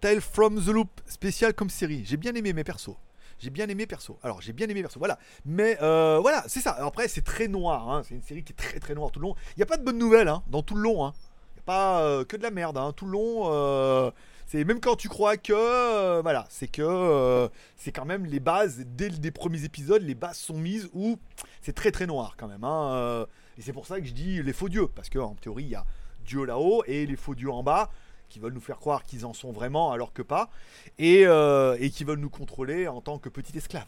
[0.00, 2.04] Tale from the Loop, spécial comme série.
[2.04, 2.96] J'ai bien aimé mes persos.
[3.38, 4.18] J'ai bien aimé perso.
[4.22, 4.98] Alors, j'ai bien aimé perso.
[4.98, 5.18] Voilà.
[5.44, 6.72] Mais euh, voilà, c'est ça.
[6.72, 7.90] Après, c'est très noir.
[7.90, 8.02] hein.
[8.06, 9.34] C'est une série qui est très très noire tout le long.
[9.56, 11.04] Il n'y a pas de bonnes nouvelles hein, dans tout le long.
[11.04, 11.12] hein.
[11.54, 12.76] Il n'y a pas euh, que de la merde.
[12.78, 12.92] hein.
[12.94, 14.10] Tout le long, euh,
[14.46, 15.52] c'est même quand tu crois que.
[15.54, 16.82] euh, voilà, c'est que.
[16.82, 21.18] euh, c'est quand même les bases, dès les premiers épisodes, les bases sont mises où
[21.62, 22.64] c'est très très noir quand même.
[22.64, 23.24] Euh,
[23.58, 24.88] Et c'est pour ça que je dis les faux dieux.
[24.94, 25.84] Parce qu'en théorie, il y a
[26.26, 27.90] Dieu là-haut et les faux dieux en bas
[28.28, 30.50] qui veulent nous faire croire qu'ils en sont vraiment alors que pas,
[30.98, 33.86] et, euh, et qui veulent nous contrôler en tant que petit esclave.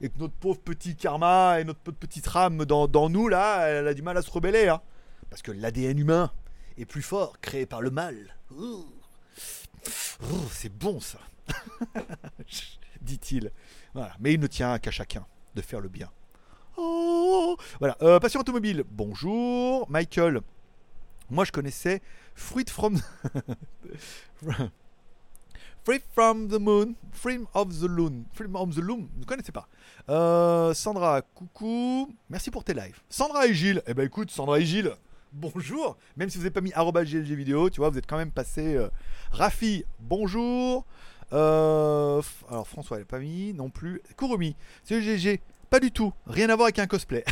[0.00, 3.94] Et que notre pauvre petit karma et notre petite âme dans, nous, là, elle a
[3.94, 4.68] du mal à se rebeller.
[4.68, 4.80] hein.
[5.30, 6.30] Parce que l'ADN humain
[6.76, 8.36] est plus fort, créé par le mal.
[10.52, 11.18] C'est bon ça,
[13.00, 13.50] dit-il.
[13.94, 14.12] Voilà.
[14.20, 16.10] Mais il ne tient qu'à chacun de faire le bien.
[16.76, 17.96] Oh voilà.
[18.02, 18.84] Euh, passion automobile.
[18.90, 20.42] Bonjour, Michael.
[21.30, 22.00] Moi, je connaissais
[22.34, 22.98] Fruit from
[25.84, 29.52] Free from the Moon, Free of the Loon, Free of the Loon, vous ne connaissez
[29.52, 29.68] pas.
[30.10, 33.00] Euh, Sandra, coucou, merci pour tes lives.
[33.08, 34.92] Sandra et Gilles, eh ben écoute, Sandra et Gilles,
[35.32, 35.96] bonjour.
[36.16, 38.74] Même si vous n'avez pas mis GLG vidéo, tu vois, vous êtes quand même passé.
[38.76, 38.88] euh,
[39.32, 40.84] Rafi, bonjour.
[41.32, 42.20] Euh,
[42.50, 44.02] alors François, elle n'a pas mis non plus.
[44.16, 47.24] Kurumi, c'est GG, pas du tout, rien à voir avec un cosplay.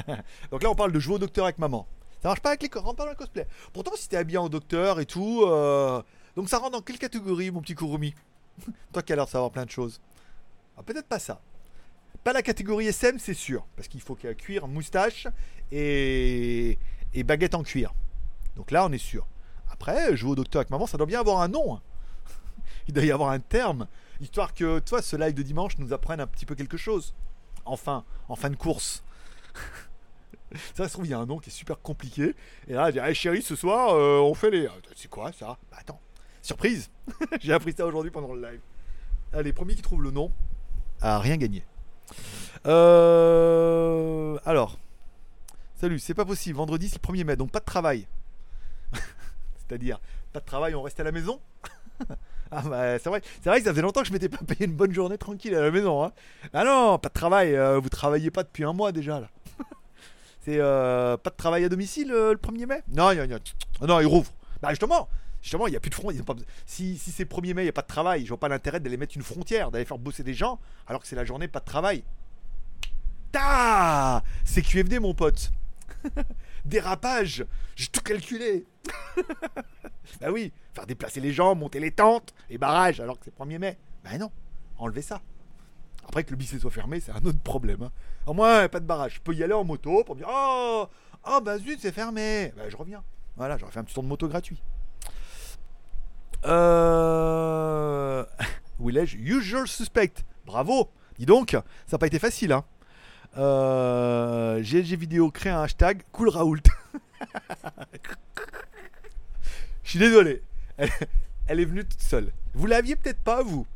[0.50, 1.86] Donc là, on parle de jouer au docteur avec maman.
[2.22, 3.46] Ça marche pas avec les co- on parle d'un cosplay.
[3.72, 6.00] Pourtant, si t'es habillé en docteur et tout, euh,
[6.36, 8.14] donc ça rentre dans quelle catégorie, mon petit Kurumi?
[8.92, 10.00] Toi qui as l'air de savoir plein de choses.
[10.76, 11.40] Ah, peut-être pas ça.
[12.22, 15.26] Pas la catégorie SM, c'est sûr, parce qu'il faut qu'il y ait cuir, moustache
[15.72, 16.78] et...
[17.14, 17.92] et baguette en cuir.
[18.54, 19.26] Donc là, on est sûr.
[19.70, 21.74] Après, jouer au docteur avec maman, ça doit bien avoir un nom.
[21.74, 21.80] hein.
[22.88, 23.88] Il doit y avoir un terme,
[24.20, 27.14] histoire que, toi, ce live de dimanche nous apprenne un petit peu quelque chose.
[27.64, 29.02] Enfin, en fin de course.
[30.74, 32.34] Ça se trouve, il y a un nom qui est super compliqué.
[32.68, 34.68] Et là, je dis, hey, chérie, ce soir, euh, on fait les.
[34.96, 35.58] C'est quoi ça?
[35.70, 36.00] Bah attends,
[36.40, 36.90] surprise
[37.40, 38.60] J'ai appris ça aujourd'hui pendant le live.
[39.32, 40.30] Allez, premier qui trouve le nom
[41.00, 41.64] a rien gagné.
[42.66, 44.78] Euh, Alors,
[45.74, 46.56] salut, c'est pas possible.
[46.56, 48.06] Vendredi, c'est le 1er mai, donc pas de travail.
[49.56, 50.00] C'est-à-dire,
[50.32, 51.40] pas de travail, on reste à la maison
[52.54, 54.66] Ah bah c'est vrai, c'est vrai que ça faisait longtemps que je m'étais pas payé
[54.66, 56.04] une bonne journée tranquille à la maison.
[56.04, 56.12] Hein.
[56.52, 59.30] Ah non, pas de travail, euh, vous travaillez pas depuis un mois déjà là.
[60.44, 62.82] C'est euh, pas de travail à domicile euh, le 1er mai?
[62.88, 64.32] Non, ah non, ils rouvrent.
[64.60, 65.08] Bah justement,
[65.40, 66.24] justement, il n'y a plus de frontière.
[66.66, 68.80] Si, si c'est 1er mai, il n'y a pas de travail, je vois pas l'intérêt
[68.80, 71.60] d'aller mettre une frontière, d'aller faire bosser des gens, alors que c'est la journée, pas
[71.60, 72.02] de travail.
[73.30, 75.52] Ta C'est QFD mon pote.
[76.64, 78.66] Dérapage J'ai tout calculé
[80.20, 83.58] Bah oui, faire déplacer les gens, monter les tentes, et barrages, alors que c'est 1er
[83.58, 83.78] mai.
[84.02, 84.32] Bah non,
[84.76, 85.22] enlevez ça.
[86.04, 87.82] Après que le lycée soit fermé, c'est un autre problème.
[87.82, 87.90] hein.
[88.26, 89.14] Au moins, pas de barrage.
[89.16, 90.86] Je peux y aller en moto pour dire Oh,
[91.26, 92.52] oh bah zut, c'est fermé.
[92.56, 93.02] Bah je reviens.
[93.36, 94.62] Voilà, j'aurais fait un petit tour de moto gratuit.
[96.44, 98.24] Euh.
[98.80, 100.12] Willage, usual suspect.
[100.44, 100.90] Bravo.
[101.18, 102.52] Dis donc, ça n'a pas été facile.
[102.52, 102.64] Hein.
[103.38, 104.60] Euh...
[104.62, 106.60] GLG vidéo crée un hashtag cool Raoult.
[109.84, 110.42] Je suis désolé.
[110.76, 110.90] Elle,
[111.46, 112.32] elle est venue toute seule.
[112.54, 113.66] Vous l'aviez peut-être pas, vous.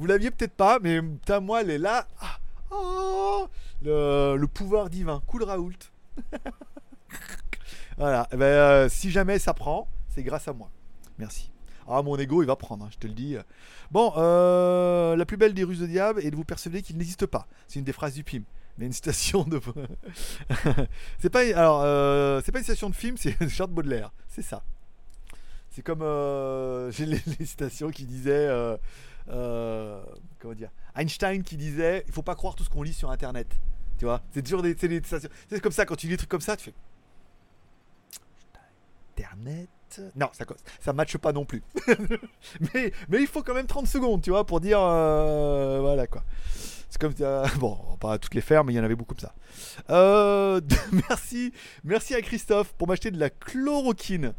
[0.00, 2.08] Vous l'aviez peut-être pas, mais putain, moi, elle est là.
[2.22, 2.38] Ah,
[2.70, 3.46] oh,
[3.82, 5.20] le, pouvoir divin.
[5.26, 5.76] Cool Raoult.
[7.98, 8.26] voilà.
[8.32, 10.70] Eh ben, euh, si jamais ça prend, c'est grâce à moi.
[11.18, 11.50] Merci.
[11.86, 13.36] Ah, mon ego, il va prendre, hein, je te le dis.
[13.90, 17.26] Bon, euh, la plus belle des ruses de diable est de vous percevoir qu'il n'existe
[17.26, 17.46] pas.
[17.68, 18.44] C'est une des phrases du film.
[18.78, 19.60] Mais une citation de.
[21.18, 21.40] c'est pas.
[21.40, 24.12] Alors, euh, c'est pas une citation de film, c'est Charles Baudelaire.
[24.28, 24.62] C'est ça.
[25.68, 26.00] C'est comme.
[26.90, 28.48] J'ai les, les citations qui disaient.
[29.28, 30.02] Euh,
[30.38, 33.48] comment dire Einstein qui disait il faut pas croire tout ce qu'on lit sur internet.
[33.98, 35.02] Tu vois C'est toujours des, des.
[35.04, 36.74] C'est comme ça, quand tu lis des trucs comme ça, tu fais.
[39.18, 39.68] Internet?
[40.16, 40.44] Non, ça
[40.80, 41.62] ça matche pas non plus.
[42.74, 44.78] mais, mais il faut quand même 30 secondes, tu vois, pour dire.
[44.80, 46.22] euh, voilà quoi.
[46.88, 47.12] C'est comme.
[47.20, 49.34] euh, bon, pas à toutes les faire, mais il y en avait beaucoup comme ça.
[49.90, 50.60] Euh,
[51.08, 51.52] merci,
[51.84, 54.32] merci à Christophe pour m'acheter de la chloroquine.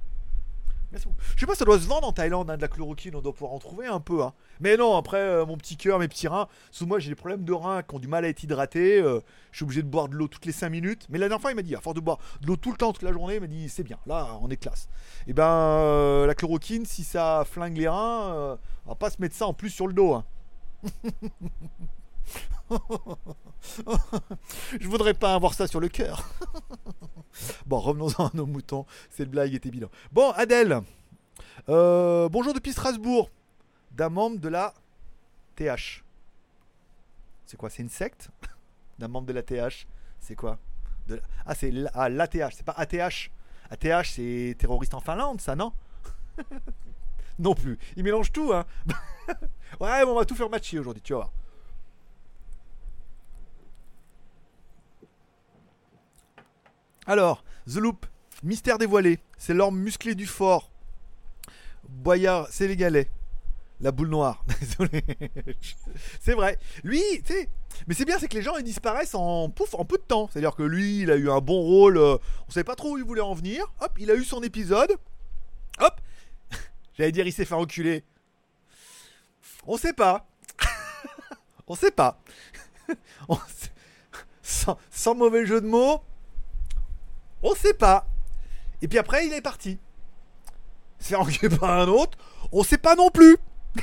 [0.94, 3.34] Je sais pas, ça doit se vendre en Thaïlande, hein, de la chloroquine, on doit
[3.34, 4.24] pouvoir en trouver un peu.
[4.24, 4.34] Hein.
[4.60, 7.46] Mais non, après, euh, mon petit cœur, mes petits reins, sous moi j'ai des problèmes
[7.46, 9.00] de reins qui ont du mal à être hydratés.
[9.02, 9.22] euh,
[9.52, 11.08] je suis obligé de boire de l'eau toutes les 5 minutes.
[11.10, 12.78] Mais la dernière fois, il m'a dit, à force de boire de l'eau tout le
[12.78, 14.89] temps, toute la journée, il m'a dit, c'est bien, là, on est classe.
[15.28, 19.36] Et ben, euh, la chloroquine, si ça flingue les reins, on va pas se mettre
[19.36, 20.14] ça en plus sur le dos.
[20.14, 20.26] Hein.
[24.80, 26.24] Je voudrais pas avoir ça sur le cœur.
[27.66, 28.86] Bon, revenons-en à nos moutons.
[29.10, 29.92] Cette blague était évidente.
[30.12, 30.82] Bon, Adèle.
[31.70, 33.30] Euh, bonjour depuis Strasbourg.
[33.92, 34.74] D'un membre de la
[35.56, 36.04] TH.
[37.46, 38.30] C'est quoi C'est une secte?
[39.00, 39.88] D'un membre de la TH.
[40.20, 40.60] C'est quoi?
[41.46, 42.52] Ah, c'est la- ah, l'ATH.
[42.54, 43.32] C'est pas ATH.
[43.70, 45.72] ATH, c'est terroriste en Finlande, ça, non?
[47.40, 47.80] Non plus.
[47.96, 48.66] Il mélange tout, hein.
[49.80, 51.32] ouais, on va tout faire matcher aujourd'hui, tu vas
[57.08, 58.06] Alors, The Loop,
[58.43, 60.72] mystère dévoilé, c'est l'orme musclé du fort.
[61.89, 63.10] Boyard sénégalais,
[63.80, 64.43] la boule noire.
[64.60, 65.04] Désolé.
[66.22, 66.58] c'est vrai.
[66.84, 67.49] Lui, tu sais,
[67.88, 70.30] mais c'est bien, c'est que les gens ils disparaissent en pouf, en peu de temps.
[70.32, 71.97] C'est-à-dire que lui, il a eu un bon rôle.
[71.97, 73.66] euh, on savait pas trop où il voulait en venir.
[73.82, 74.95] Hop, il a eu son épisode.
[75.80, 75.99] Hop,
[76.97, 78.04] j'allais dire il s'est fait enculer.
[79.66, 80.28] On sait pas.
[81.68, 82.22] on sait pas.
[84.91, 86.04] Sans mauvais jeu de mots,
[87.44, 88.08] on sait pas.
[88.82, 89.80] Et puis après, il est parti.
[91.00, 92.18] Faire engueuler par un autre,
[92.52, 93.38] on sait pas non plus.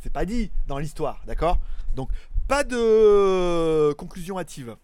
[0.00, 1.58] C'est pas dit dans l'histoire, d'accord?
[1.94, 2.10] Donc,
[2.48, 4.76] pas de conclusion hâtive.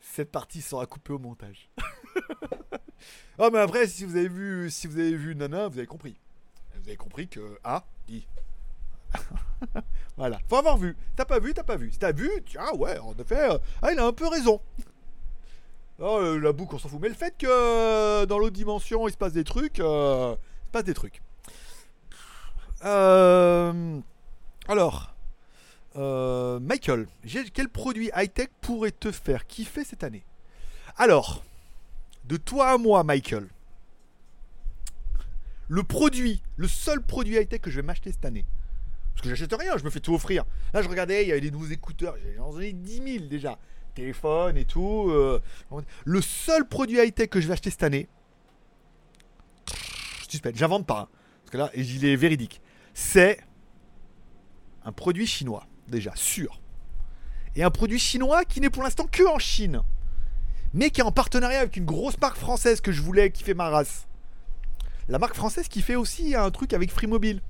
[0.00, 1.70] Cette partie sera coupée au montage.
[3.38, 6.16] oh, mais après, si vous avez vu, si vous avez vu Nana, vous avez compris.
[6.74, 8.26] Vous avez compris que ah, dit.
[10.16, 10.96] voilà, faut avoir vu.
[11.14, 11.92] T'as pas vu, t'as pas vu.
[11.92, 14.60] Si t'as vu, ah ouais, en effet, euh, ah il a un peu raison.
[15.98, 17.00] Oh, euh, la boucle, on s'en fout.
[17.00, 20.66] Mais le fait que euh, dans l'autre dimension, il se passe des trucs, euh, il
[20.66, 21.22] se passe des trucs.
[24.68, 25.14] Alors,
[25.94, 27.08] Michael,
[27.54, 30.24] quel produit high-tech pourrait te faire kiffer cette année?
[30.98, 31.42] Alors,
[32.24, 33.48] de toi à moi, Michael,
[35.68, 38.44] le produit, le seul produit high-tech que je vais m'acheter cette année,
[39.14, 40.44] parce que j'achète rien, je me fais tout offrir.
[40.74, 43.58] Là, je regardais, il y avait des nouveaux écouteurs, j'en ai 10 000 déjà.
[43.96, 45.08] Téléphone et tout.
[45.10, 45.40] euh,
[46.04, 48.08] le seul produit high-tech que je vais acheter cette année,
[50.28, 51.08] suspect, j'invente pas, hein,
[51.40, 52.60] parce que là, il est véridique,
[52.94, 53.40] c'est
[54.84, 56.60] un produit chinois, déjà, sûr.
[57.56, 59.80] Et un produit chinois qui n'est pour l'instant que en Chine,
[60.74, 63.54] mais qui est en partenariat avec une grosse marque française que je voulais, qui fait
[63.54, 64.06] ma race.
[65.08, 67.40] La marque française qui fait aussi un truc avec Free Mobile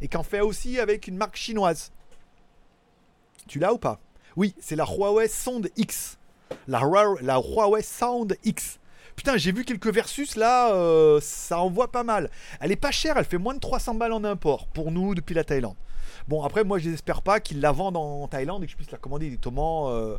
[0.00, 1.90] et qui en fait aussi avec une marque chinoise.
[3.48, 4.00] Tu l'as ou pas?
[4.38, 6.16] Oui, c'est la Huawei Sound X.
[6.68, 8.78] La, Hua- la Huawei Sound X.
[9.16, 12.30] Putain, j'ai vu quelques versus là, euh, ça envoie pas mal.
[12.60, 15.34] Elle est pas chère, elle fait moins de 300 balles en import pour nous depuis
[15.34, 15.74] la Thaïlande.
[16.28, 18.92] Bon, après, moi, je n'espère pas qu'ils la vendent en Thaïlande et que je puisse
[18.92, 20.16] la commander directement euh,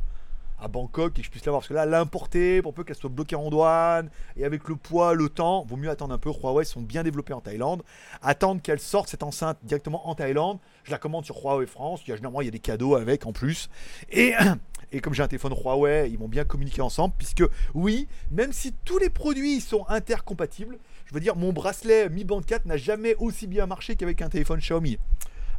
[0.62, 1.62] à Bangkok et que je puisse l'avoir.
[1.62, 5.14] Parce que là, l'importer, pour peu qu'elle soit bloquée en douane et avec le poids,
[5.14, 6.30] le temps, vaut mieux attendre un peu.
[6.30, 7.84] Huawei sont bien développés en Thaïlande.
[8.22, 10.60] Attendre qu'elle sorte cette enceinte directement en Thaïlande.
[10.84, 12.01] Je la commande sur Huawei France.
[12.05, 13.70] Il y a, généralement, il y a des cadeaux avec en plus.
[14.10, 14.34] Et.
[14.91, 17.43] Et comme j'ai un téléphone Huawei, ils vont bien communiquer ensemble, puisque
[17.76, 22.41] oui, même si tous les produits sont intercompatibles, je veux dire, mon bracelet Mi Band
[22.41, 24.97] 4 n'a jamais aussi bien marché qu'avec un téléphone Xiaomi.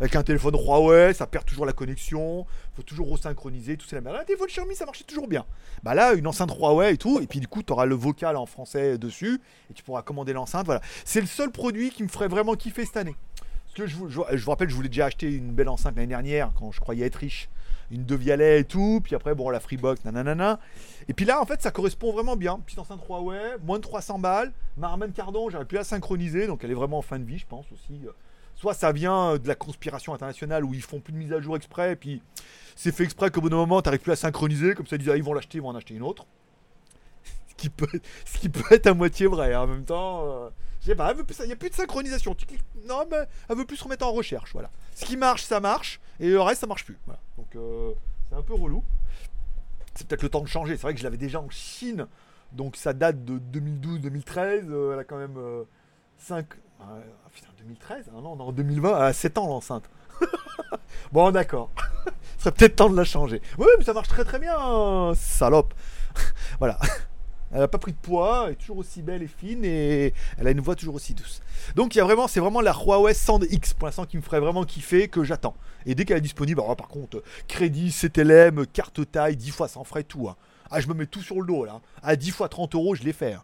[0.01, 4.01] Avec un téléphone Huawei, ça perd toujours la connexion, faut toujours resynchroniser, tout c'est la
[4.01, 4.17] merde.
[4.17, 5.45] Un téléphone Xiaomi, ça marchait toujours bien.
[5.83, 8.37] Bah là, une enceinte Huawei et tout, et puis du coup, tu auras le vocal
[8.37, 10.81] en français dessus, et tu pourras commander l'enceinte, voilà.
[11.05, 13.15] C'est le seul produit qui me ferait vraiment kiffer cette année.
[13.67, 15.95] Parce que je vous, je, je vous rappelle, je voulais déjà acheter une belle enceinte
[15.95, 17.51] l'année dernière, quand je croyais être riche.
[17.91, 20.61] Une de Vialet et tout, puis après, bon, la Freebox, nanana.
[21.09, 22.59] Et puis là, en fait, ça correspond vraiment bien.
[22.65, 24.53] Petite enceinte Huawei, moins de 300 balles.
[24.79, 27.39] Ma Harman Kardon, j'aurais pu la synchroniser, donc elle est vraiment en fin de vie,
[27.39, 28.01] je pense aussi.
[28.61, 31.57] Soit ça vient de la conspiration internationale où ils font plus de mise à jour
[31.57, 32.23] exprès, et puis
[32.77, 35.09] c'est fait exprès qu'au bout d'un moment, t'arrives plus à synchroniser, comme ça ils disent,
[35.09, 36.27] ah, ils vont l'acheter, ils vont en acheter une autre.
[37.57, 39.63] Ce qui peut, être à moitié vrai, hein.
[39.63, 40.25] en même temps.
[40.27, 40.51] euh,
[40.87, 42.35] il n'y a plus de synchronisation.
[42.35, 44.71] Tu cliques- non, mais elle veut plus se remettre en recherche, voilà.
[44.95, 46.99] Ce qui marche, ça marche, et le reste, ça marche plus.
[47.39, 47.93] Donc, euh,
[48.29, 48.83] c'est un peu relou.
[49.95, 50.77] C'est peut-être le temps de changer.
[50.77, 52.07] C'est vrai que je l'avais déjà en Chine,
[52.53, 54.71] donc ça date de 2012-2013.
[54.71, 55.39] euh, elle a quand même
[56.19, 56.47] 5.
[57.33, 59.85] Putain, 2013 ah Non, on est en 2020, elle a 7 ans l'enceinte.
[61.13, 61.71] bon, d'accord.
[62.39, 63.43] Ce serait peut-être temps de la changer.
[63.59, 65.75] Oui, mais ça marche très très bien, salope.
[66.59, 66.79] voilà.
[67.53, 70.47] Elle a pas pris de poids, elle est toujours aussi belle et fine et elle
[70.47, 71.43] a une voix toujours aussi douce.
[71.75, 74.23] Donc il y a vraiment, c'est vraiment la Huawei Sound X pour l'instant qui me
[74.23, 75.57] ferait vraiment kiffer que j'attends.
[75.85, 80.05] Et dès qu'elle est disponible, par contre, crédit, CTLM, carte taille, 10 fois sans frais,
[80.05, 80.29] tout.
[80.29, 80.37] hein.
[80.71, 81.81] Ah, je me mets tout sur le dos là.
[82.05, 83.33] À 10 fois 30 euros, je l'ai fait.
[83.33, 83.43] hein.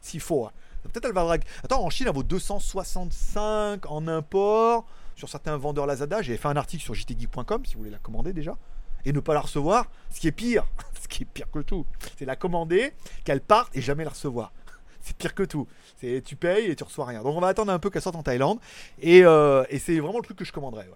[0.00, 0.46] S'il faut.
[0.46, 0.50] hein.
[0.82, 1.36] Peut-être elle va.
[1.62, 6.22] Attends, en Chine, elle vaut 265 en import sur certains vendeurs Lazada.
[6.22, 8.56] J'ai fait un article sur jtgeek.com si vous voulez la commander déjà.
[9.04, 10.64] Et ne pas la recevoir, ce qui est pire,
[11.02, 11.84] ce qui est pire que tout,
[12.16, 12.92] c'est la commander,
[13.24, 14.52] qu'elle parte et jamais la recevoir.
[15.04, 15.66] C'est pire que tout.
[16.00, 17.24] C'est tu payes et tu reçois rien.
[17.24, 18.60] Donc on va attendre un peu qu'elle sorte en Thaïlande.
[19.00, 20.88] Et, euh, c'est vraiment le truc que je commanderais.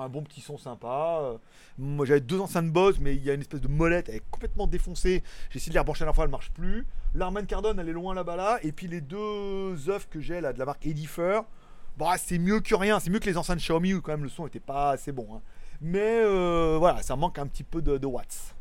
[0.00, 1.20] Un bon petit son sympa.
[1.22, 1.38] Euh,
[1.78, 4.30] moi j'avais deux enceintes Bose, mais il y a une espèce de molette, elle est
[4.30, 5.22] complètement défoncée.
[5.50, 6.86] J'ai essayé de les rebrancher à la fois, elle marche plus.
[7.14, 8.58] L'Arman Cardone, elle est loin là-bas là.
[8.62, 11.40] Et puis les deux œufs que j'ai là de la marque Edifer,
[11.96, 13.00] bon, c'est mieux que rien.
[13.00, 15.28] C'est mieux que les enceintes Xiaomi où quand même le son était pas assez bon.
[15.34, 15.40] hein.
[15.80, 18.54] Mais euh, voilà, ça manque un petit peu de, watts.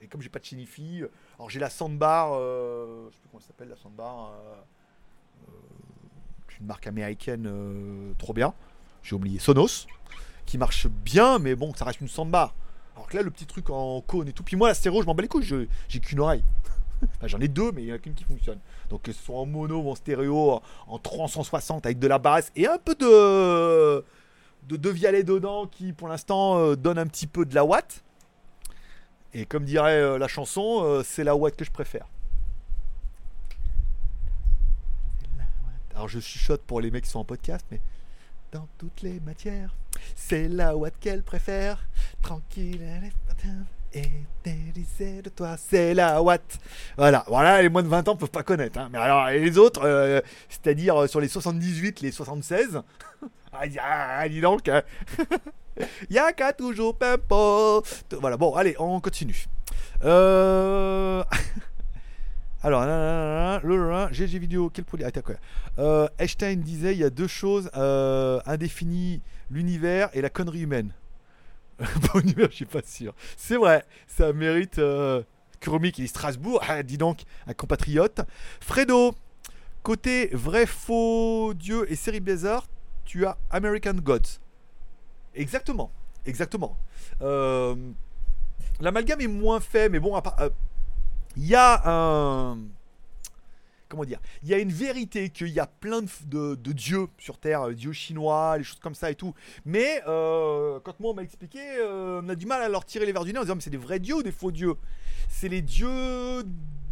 [0.00, 3.28] Et comme j'ai pas de Shinifi, euh, alors j'ai la soundbar, euh, je sais plus
[3.30, 4.54] comment elle s'appelle la euh,
[6.60, 8.54] une marque américaine trop bien.
[9.02, 9.86] J'ai oublié Sonos,
[10.46, 12.54] qui marche bien, mais bon, ça reste une soundbar.
[12.94, 14.42] Alors que là, le petit truc en cône et tout.
[14.42, 16.44] Puis moi, la stéréo, je m'en bats les couilles, j'ai qu'une oreille.
[17.16, 18.58] Enfin, j'en ai deux, mais il n'y en a qu'une qui fonctionne.
[18.88, 22.66] Donc, que soit en mono ou en stéréo, en 360 avec de la basse et
[22.66, 24.02] un peu de,
[24.66, 28.02] de, de violet dedans qui, pour l'instant, euh, donne un petit peu de la watt.
[29.34, 32.06] Et comme dirait euh, la chanson, euh, c'est la watt que je préfère.
[35.94, 37.80] Alors je chuchote pour les mecs qui sont en podcast, mais
[38.52, 39.74] dans toutes les matières,
[40.14, 41.86] c'est la Watt qu'elle préfère.
[42.22, 43.12] Tranquille, elle est
[43.92, 46.58] et de toi, c'est la Watt.
[46.98, 48.78] Voilà, voilà, les moins de 20 ans peuvent pas connaître.
[48.78, 48.88] hein.
[48.92, 50.20] Mais alors, les autres, euh,
[50.50, 52.82] c'est-à-dire euh, sur les 78, les 76,
[53.52, 54.82] ah, y a- dis donc, hein.
[56.10, 57.82] Y'a qu'à toujours pimpo.
[58.20, 59.46] Voilà, bon, allez, on continue.
[60.04, 61.22] Euh...
[62.66, 62.82] Alors,
[64.12, 65.06] GG vidéo, quel produit?
[65.06, 65.12] Ah,
[65.78, 70.92] Euh, Einstein disait il y a deux choses euh, indéfinies l'univers et la connerie humaine.
[71.78, 73.14] bon, l'univers, je suis pas sûr.
[73.36, 74.80] C'est vrai, ça mérite.
[74.80, 75.22] Euh,
[75.60, 78.22] qui dit Strasbourg, ah, dis donc, un compatriote.
[78.60, 79.14] Fredo,
[79.84, 82.66] côté vrai, faux, Dieu et série bizarre,
[83.04, 84.40] tu as American Gods.
[85.36, 85.92] Exactement,
[86.24, 86.76] exactement.
[87.22, 87.76] Euh,
[88.80, 90.36] L'amalgame est moins fait, mais bon, à part-
[91.36, 92.58] il y a un.
[93.88, 97.38] Comment dire Il y a une vérité qu'il y a plein de, de- dieux sur
[97.38, 99.32] Terre, euh, dieux chinois, les choses comme ça et tout.
[99.64, 103.06] Mais euh, quand moi on m'a expliqué, euh, on a du mal à leur tirer
[103.06, 104.74] les verres du nez en disant mais c'est des vrais dieux ou des faux dieux?
[105.28, 106.42] C'est les dieux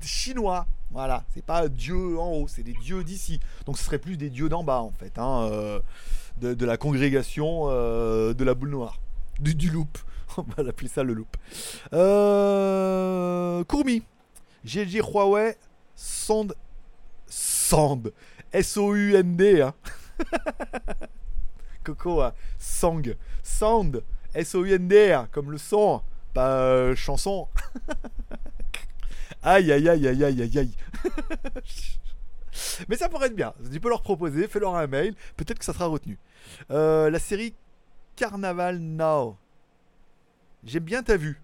[0.00, 0.66] chinois.
[0.92, 3.40] Voilà, c'est pas Dieu en haut, c'est des dieux d'ici.
[3.66, 5.80] Donc ce serait plus des dieux d'en bas en fait, hein,
[6.40, 9.00] de, la congrégation de la boule noire,
[9.40, 9.88] du, loup.
[10.36, 11.26] On va l'appeler ça le loup.
[11.92, 13.64] Euh.
[14.64, 15.56] GG Huawei.
[15.94, 16.54] Sonde.
[17.26, 18.12] Sonde.
[18.52, 19.62] S-O-U-N-D.
[19.62, 19.74] Hein.
[21.84, 22.22] Coco.
[22.22, 22.32] hein.
[22.58, 23.02] Sang.
[23.42, 24.02] Sound.
[24.34, 25.12] S-O-U-N-D.
[25.12, 26.02] hein, Comme le son.
[26.32, 27.48] Pas euh, chanson.
[29.42, 30.74] aïe aïe aïe aïe aïe aïe aïe.
[32.88, 33.52] Mais ça pourrait être bien.
[33.72, 35.14] Tu peux leur proposer, fais-leur un mail.
[35.36, 36.18] Peut-être que ça sera retenu.
[36.70, 37.54] Euh, la série
[38.16, 39.36] Carnaval Now.
[40.64, 41.40] J'aime bien ta vue.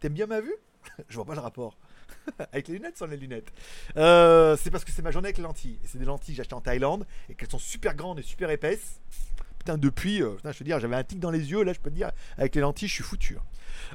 [0.00, 0.54] T'aimes bien ma vue?
[1.08, 1.76] Je vois pas le rapport.
[2.52, 3.52] avec les lunettes, sans les lunettes.
[3.96, 5.78] Euh, c'est parce que c'est ma journée avec les lentilles.
[5.84, 8.50] C'est des lentilles que j'ai achetées en Thaïlande et qu'elles sont super grandes et super
[8.50, 9.00] épaisses.
[9.58, 11.62] Putain, depuis, euh, putain, je te dire, j'avais un tic dans les yeux.
[11.62, 13.36] Là, je peux te dire, avec les lentilles, je suis foutu.
[13.36, 13.42] hein.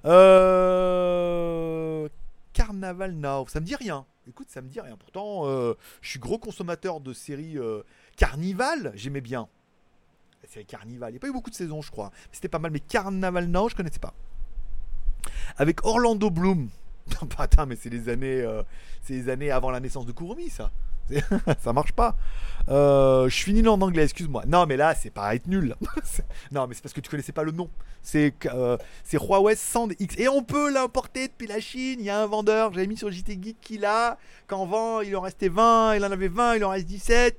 [0.06, 2.10] Euh...
[2.54, 4.06] Carnaval Now, ça me dit rien.
[4.28, 4.98] Écoute, ça me dit rien.
[4.98, 5.46] Pourtant,
[6.02, 7.58] je suis gros consommateur de séries
[8.18, 9.48] Carnival, j'aimais bien.
[10.42, 12.12] La série Carnival, il n'y a pas eu beaucoup de saisons, je crois.
[12.32, 14.14] C'était pas mal, mais Carnaval Now, je connaissais pas.
[15.58, 16.70] Avec Orlando Bloom.
[17.22, 18.64] Non, pas attends, mais c'est les années, euh,
[19.02, 20.72] c'est les années avant la naissance de Kurumi, ça.
[21.64, 22.18] Ça marche pas.
[22.68, 24.44] Euh, je nul en anglais, excuse-moi.
[24.46, 25.74] Non, mais là, c'est pas être nul.
[26.52, 27.70] Non, mais c'est parce que tu connaissais pas le nom.
[28.02, 30.16] C'est euh, c'est Huawei Sand X.
[30.18, 31.98] Et on peut l'importer depuis la Chine.
[32.00, 34.18] Il y a un vendeur, j'avais mis sur JT Geek qui l'a.
[34.48, 37.38] Quand vend, il en restait 20, il en avait 20, il en reste 17.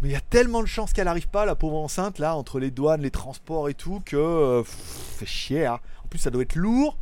[0.00, 2.58] Mais il y a tellement de chances qu'elle arrive pas, la pauvre enceinte, là, entre
[2.58, 4.16] les douanes, les transports et tout, que.
[4.16, 5.66] euh, fait chier.
[5.66, 5.78] hein.
[6.04, 6.96] En plus, ça doit être lourd.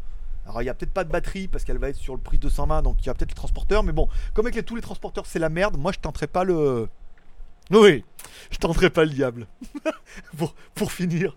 [0.50, 2.36] Alors, il n'y a peut-être pas de batterie parce qu'elle va être sur le prix
[2.38, 3.84] 220, donc il y a peut-être le transporteur.
[3.84, 6.88] Mais bon, comme avec tous les transporteurs, c'est la merde, moi, je tenterai pas le.
[7.70, 8.04] Oui,
[8.50, 9.46] je tenterai pas le diable.
[10.74, 11.36] pour finir.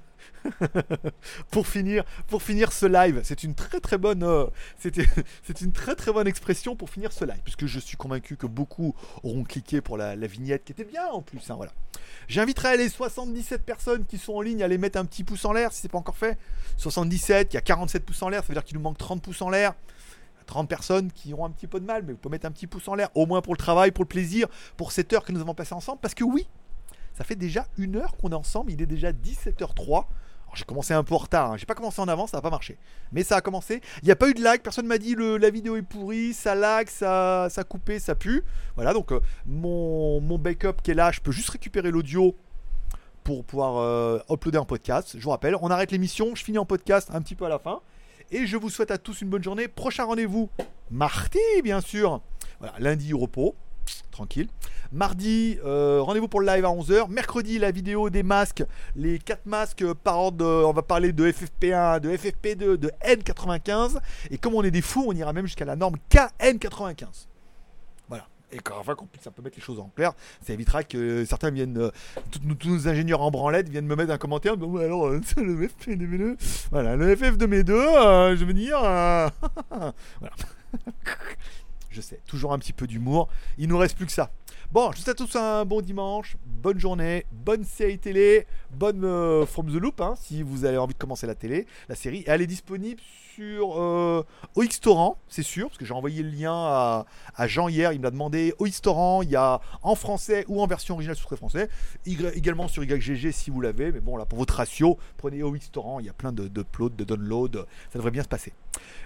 [1.52, 4.46] pour finir, pour finir ce live, c'est une très très bonne, euh,
[4.80, 8.48] c'est une très très bonne expression pour finir ce live, puisque je suis convaincu que
[8.48, 11.50] beaucoup auront cliqué pour la, la vignette qui était bien en plus.
[11.50, 11.72] hein, voilà.
[12.28, 15.54] J'inviterai les 77 personnes qui sont en ligne à les mettre un petit pouce en
[15.54, 16.38] l'air si c'est pas encore fait.
[16.78, 19.22] 77, il y a 47 pouces en l'air, ça veut dire qu'il nous manque 30
[19.22, 19.74] pouces en l'air.
[20.46, 22.68] 30 personnes qui auront un petit peu de mal, mais vous pouvez mettre un petit
[22.68, 25.32] pouce en l'air, au moins pour le travail, pour le plaisir, pour cette heure que
[25.32, 26.48] nous avons passée ensemble, parce que oui,
[27.18, 30.06] ça fait déjà une heure qu'on est ensemble, il est déjà 17h03.
[30.56, 31.58] J'ai commencé un peu en retard, hein.
[31.58, 32.78] j'ai pas commencé en avance, ça n'a pas marché.
[33.12, 33.82] Mais ça a commencé.
[34.02, 36.56] Il n'y a pas eu de lag, personne m'a dit la vidéo est pourrie, ça
[36.56, 38.44] lag, ça, ça a coupé, ça pue.
[38.76, 42.36] Voilà, donc euh, mon, mon backup qui est là, je peux juste récupérer l'audio
[43.24, 45.16] pour pouvoir euh, uploader en podcast.
[45.18, 47.60] Je vous rappelle, on arrête l'émission, je finis en podcast un petit peu à la
[47.60, 47.82] fin.
[48.32, 49.68] Et je vous souhaite à tous une bonne journée.
[49.68, 50.50] Prochain rendez-vous,
[50.90, 52.22] mardi, bien sûr.
[52.60, 53.56] Voilà, lundi, repos.
[54.12, 54.48] Tranquille.
[54.92, 57.10] Mardi, euh, rendez-vous pour le live à 11h.
[57.10, 58.64] Mercredi, la vidéo des masques.
[58.96, 60.46] Les 4 masques par ordre.
[60.68, 63.98] On va parler de FFP1, de FFP2, de N95.
[64.30, 67.26] Et comme on est des fous, on ira même jusqu'à la norme KN95.
[68.08, 68.28] Voilà.
[68.52, 70.14] Et quand enfin qu'on puisse un peu mettre les choses en clair,
[70.46, 71.90] ça évitera que certains viennent, euh,
[72.30, 74.58] tous, nos- ingénieurs en branlette viennent me mettre un commentaire.
[74.58, 76.38] Bon, alors, euh, le FF de mes deux.
[76.72, 78.78] Voilà, le FF de mes deux, euh, je veux dire.
[79.70, 79.94] voilà.
[81.94, 83.30] je sais, toujours un petit peu d'humour.
[83.58, 84.32] Il nous reste plus que ça.
[84.72, 89.04] Bon, je vous souhaite à tous un bon dimanche, bonne journée, bonne série télé, bonne
[89.04, 92.24] euh, From the Loop, hein, si vous avez envie de commencer la télé, la série.
[92.26, 93.02] Elle est disponible
[93.34, 94.26] sur euh,
[95.28, 98.54] c'est sûr, parce que j'ai envoyé le lien à, Jean hier, il me l'a demandé.
[98.60, 98.82] OX
[99.24, 101.70] il y a en français ou en version originale sous français,
[102.06, 106.00] également sur YGG si vous l'avez, mais bon, là pour votre ratio, prenez OX Torrent,
[106.00, 108.54] il y a plein de, de de downloads, ça devrait bien se passer.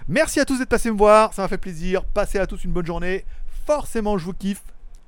[0.08, 2.04] Merci à tous d'être passés me voir, ça m'a fait plaisir.
[2.04, 3.24] Passez à tous une bonne journée.
[3.66, 4.64] Forcément, je vous kiffe.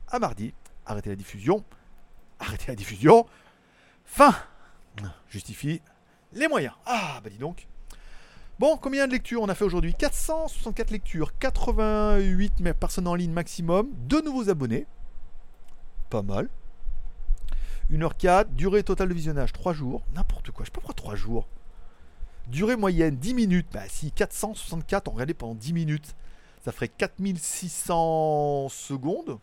[0.09, 0.55] À mardi.
[0.87, 1.64] Arrêtez la diffusion.
[2.39, 3.27] Arrêtez la diffusion.
[4.05, 4.35] Fin.
[5.29, 5.81] Justifie
[6.33, 6.75] les moyens.
[6.87, 7.70] Ah, bah dis donc.
[8.61, 9.95] Bon, combien de lectures on a fait aujourd'hui?
[9.95, 14.87] 464 lectures, 88 mais personnes en ligne maximum, deux nouveaux abonnés.
[16.11, 16.51] Pas mal.
[17.91, 20.03] 1h04, durée totale de visionnage 3 jours.
[20.15, 21.49] N'importe quoi, je sais pas pourquoi 3 jours.
[22.49, 23.69] Durée moyenne 10 minutes.
[23.73, 26.15] Bah si 464 on regardait pendant 10 minutes,
[26.63, 29.39] ça ferait 4600 secondes.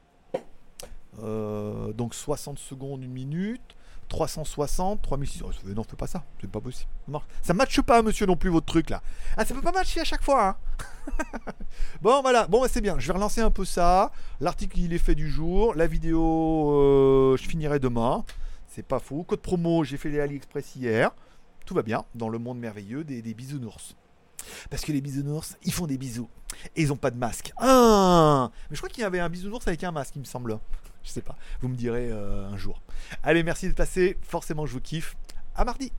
[1.23, 3.76] Euh, donc 60 secondes, une minute.
[4.09, 5.45] 360, 3600.
[5.47, 6.89] Oh, ça fait- non, fais pas ça, c'est pas possible.
[7.41, 9.01] Ça matche pas, monsieur, non plus, votre truc là.
[9.35, 10.55] Ah, ça peut pas matcher à chaque fois, hein.
[12.01, 12.97] bon, voilà, bon, bah, c'est bien.
[12.99, 14.11] Je vais relancer un peu ça.
[14.39, 15.73] L'article, il est fait du jour.
[15.75, 18.23] La vidéo, euh, je finirai demain.
[18.67, 19.23] C'est pas faux.
[19.23, 21.11] Code promo, j'ai fait les AliExpress hier.
[21.65, 23.95] Tout va bien dans le monde merveilleux des, des bisounours.
[24.69, 26.29] Parce que les bisounours, ils font des bisous.
[26.75, 27.51] Et ils ont pas de masque.
[27.57, 30.59] Ah Mais je crois qu'il y avait un bisounours avec un masque, il me semble.
[31.07, 31.37] Je sais pas.
[31.61, 32.81] Vous me direz euh, un jour.
[33.23, 34.17] Allez, merci de passer.
[34.21, 35.15] Forcément, je vous kiffe.
[35.55, 35.93] À mardi.